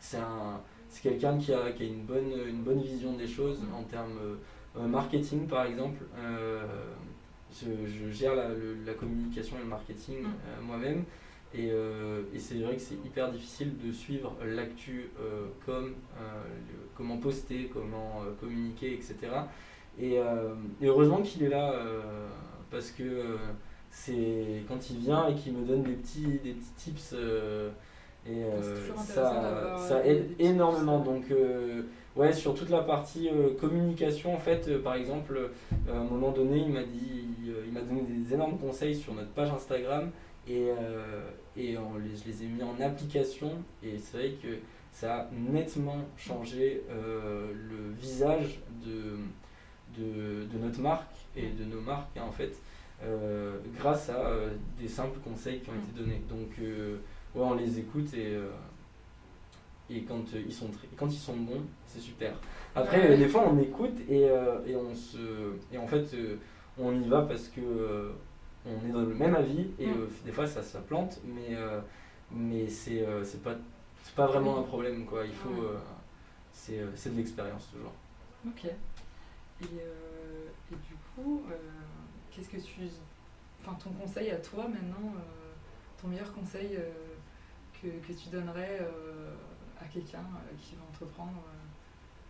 [0.00, 3.60] C'est un, c'est quelqu'un qui a, qui a une, bonne, une bonne vision des choses
[3.76, 4.18] en termes
[4.76, 6.04] marketing, par exemple.
[7.50, 10.18] Je, je gère la, le- la communication et le marketing
[10.62, 11.04] moi-même.
[11.54, 16.44] Et, euh, et c'est vrai que c'est hyper difficile de suivre l'actu euh, comme euh,
[16.70, 19.16] le- comment poster, comment communiquer, etc.
[20.00, 22.00] Et, euh, et heureusement qu'il est là euh,
[22.70, 23.36] parce que euh,
[23.90, 27.14] c'est quand il vient et qu'il me donne des petits, des petits tips
[28.26, 31.00] et intéressant ça, ça aide énormément.
[31.00, 31.24] Donc
[32.14, 35.50] ouais, sur toute la partie communication, en fait, par exemple,
[35.88, 37.24] à un moment donné, il m'a dit,
[37.66, 40.10] il m'a donné des énormes conseils sur notre page Instagram
[40.48, 43.50] et, euh, et on les, je les ai mis en application
[43.82, 44.48] et c'est vrai que
[44.92, 49.18] ça a nettement changé euh, le visage de,
[49.98, 52.52] de, de notre marque et de nos marques hein, en fait
[53.04, 56.96] euh, grâce à euh, des simples conseils qui ont été donnés donc euh,
[57.34, 58.36] ouais on les écoute et
[59.90, 62.32] et quand euh, ils sont très- quand ils sont bons c'est super
[62.74, 63.10] après Ouais.
[63.12, 66.14] euh, des fois on écoute et, euh, et on se et en fait
[66.78, 68.12] on y va parce que
[68.66, 70.08] on est dans le même avis et Mm.
[70.26, 71.56] des fois ça ça plante mais
[72.30, 73.54] mais c'est c'est pas
[74.02, 75.62] c'est pas vraiment un problème quoi il faut
[76.52, 77.92] c'est de l'expérience toujours
[78.46, 78.70] Ok.
[79.60, 81.54] Et, euh, et du coup, euh,
[82.30, 82.82] qu'est-ce que tu.
[83.60, 85.52] Enfin, ton conseil à toi maintenant, euh,
[86.00, 86.78] ton meilleur conseil
[87.82, 88.80] que, que tu donnerais
[89.80, 90.24] à quelqu'un
[90.58, 91.42] qui veut entreprendre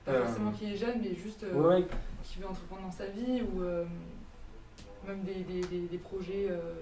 [0.04, 1.86] Pas forcément qui est jeune, mais juste ouais,
[2.24, 3.62] qui veut entreprendre dans sa vie ou
[5.06, 6.74] même des, des, des, des projets euh,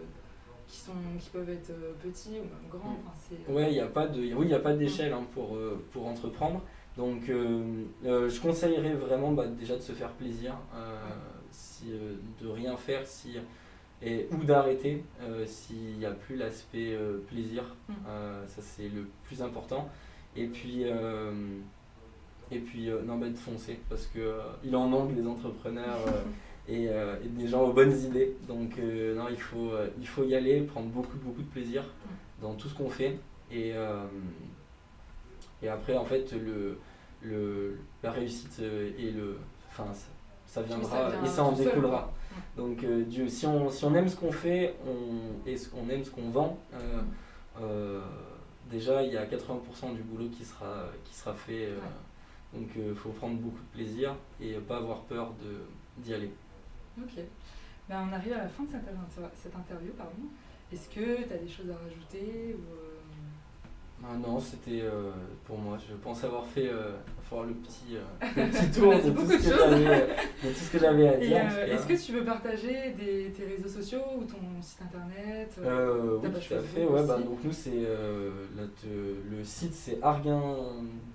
[0.66, 2.90] qui, sont, qui peuvent être euh, petits ou même grands.
[2.90, 3.06] Mm.
[3.06, 5.56] Enfin, Ouais, il n'y a pas de, oui, il y a pas d'échelle hein, pour,
[5.56, 6.62] euh, pour entreprendre.
[6.96, 10.96] Donc, euh, euh, je conseillerais vraiment bah, déjà de se faire plaisir, euh,
[11.50, 11.92] si,
[12.40, 13.36] de rien faire, si,
[14.02, 15.02] et, ou d'arrêter
[15.46, 16.96] s'il n'y a plus l'aspect
[17.28, 17.64] plaisir.
[17.88, 17.94] Mm.
[18.46, 19.88] Ça, c'est le plus important.
[20.36, 21.32] Et puis, euh,
[22.50, 26.00] et puis euh, non, bah, de foncer, parce que euh, il en manque des entrepreneurs.
[26.68, 28.36] et, et des gens aux bonnes idées.
[28.48, 29.70] Donc non, il faut,
[30.00, 31.84] il faut y aller, prendre beaucoup, beaucoup de plaisir
[32.42, 33.20] dans tout ce qu'on fait.
[33.52, 33.72] Et,
[35.66, 36.78] et après, en fait, le,
[37.22, 39.38] le, la réussite euh, et le...
[39.70, 40.06] Enfin, ça,
[40.46, 42.12] ça viendra et ça en seul, découlera.
[42.56, 46.04] Donc euh, Dieu, si on, si on aime ce qu'on fait on, et qu'on aime
[46.04, 47.00] ce qu'on vend, euh,
[47.60, 48.00] euh,
[48.70, 51.70] déjà il y a 80% du boulot qui sera, qui sera fait.
[52.54, 55.32] Donc il faut prendre beaucoup de plaisir et pas avoir peur
[55.98, 56.30] d'y aller.
[56.98, 57.18] Ok.
[57.88, 59.92] Ben, on arrive à la fin de cette, inter- cette interview.
[59.96, 60.12] pardon.
[60.72, 62.62] Est-ce que tu as des choses à rajouter ou,
[64.04, 65.10] Ah non, c'était euh,
[65.44, 65.78] pour moi.
[65.78, 66.92] Je pense avoir fait euh,
[67.24, 70.78] avoir le petit, euh, le petit tour de tout, ce que de tout ce que
[70.78, 71.58] j'avais à dire.
[71.66, 76.36] Est-ce que tu veux partager des, tes réseaux sociaux ou ton site internet oui, tout
[76.36, 76.84] à fait.
[76.84, 80.56] Ouais, bah, donc nous, c'est le site, c'est Arguin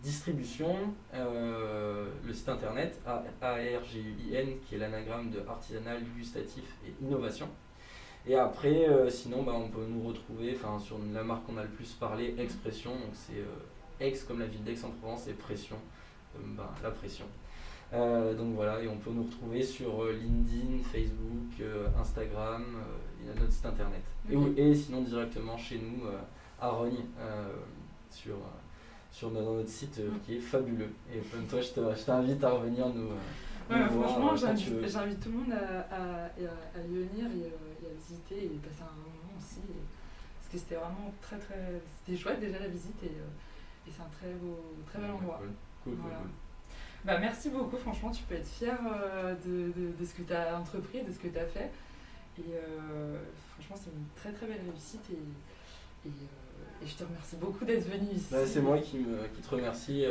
[0.02, 0.76] Distribution.
[1.14, 7.48] Le site internet, A-R-G-U-I-N, qui est l'anagramme de artisanal, gustatif et innovation.
[8.28, 11.70] Et après, euh, sinon, bah, on peut nous retrouver sur la marque qu'on a le
[11.70, 12.92] plus parlé, Expression.
[12.92, 15.78] Donc c'est euh, Ex comme la ville d'Aix-en-Provence et Pression,
[16.36, 17.26] euh, bah, la pression.
[17.92, 21.68] donc voilà, et on peut nous retrouver sur LinkedIn, Facebook,
[22.00, 22.64] Instagram,
[23.20, 24.02] il y a notre site internet.
[24.58, 26.06] Et, sinon directement chez nous
[26.60, 27.04] à Rogne,
[28.10, 28.38] sur,
[29.12, 30.94] sur notre site qui est fabuleux.
[31.14, 31.20] Et
[31.50, 33.10] toi, je t'invite à revenir nous
[33.70, 39.34] franchement, j'invite tout le monde à, y venir et, à visiter et passer un moment
[39.38, 39.62] aussi.
[40.40, 41.82] parce que c'était vraiment très très.
[42.00, 45.42] C'était chouette déjà la visite et, euh, c'est un très beau, très bel endroit.
[47.04, 50.58] Bah, merci beaucoup, franchement, tu peux être fier euh, de, de, ce que tu as
[50.58, 51.72] entrepris, de ce que tu as fait.
[52.38, 53.18] Et euh,
[53.54, 56.12] franchement, c'est une très très belle réussite et, et,
[56.86, 58.28] je te remercie beaucoup d'être venu ici.
[58.32, 60.06] Bah, c'est moi qui, me, qui te remercie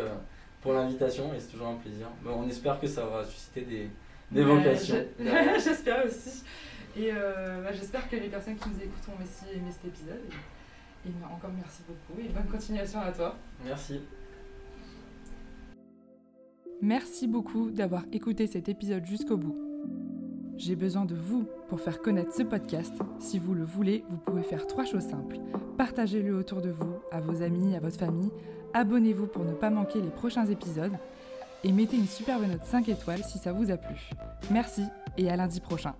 [0.60, 2.08] pour l'invitation et c'est toujours un plaisir.
[2.26, 3.90] on espère que ça va susciter des,
[4.30, 5.04] des vocations.
[5.18, 6.42] j'espère aussi.
[6.96, 10.20] Et euh, bah, j'espère que les personnes qui nous écoutent ont aussi aimé cet épisode.
[11.04, 13.36] Et, et encore merci beaucoup et bonne continuation à toi.
[13.64, 14.00] Merci.
[16.82, 19.56] Merci beaucoup d'avoir écouté cet épisode jusqu'au bout.
[20.56, 22.94] J'ai besoin de vous pour faire connaître ce podcast.
[23.18, 25.38] Si vous le voulez, vous pouvez faire trois choses simples.
[25.78, 28.30] Partagez-le autour de vous, à vos amis, à votre famille,
[28.74, 30.92] abonnez-vous pour ne pas manquer les prochains épisodes
[31.64, 34.10] et mettez une superbe note 5 étoiles si ça vous a plu.
[34.50, 34.84] Merci
[35.16, 35.94] et à lundi prochain.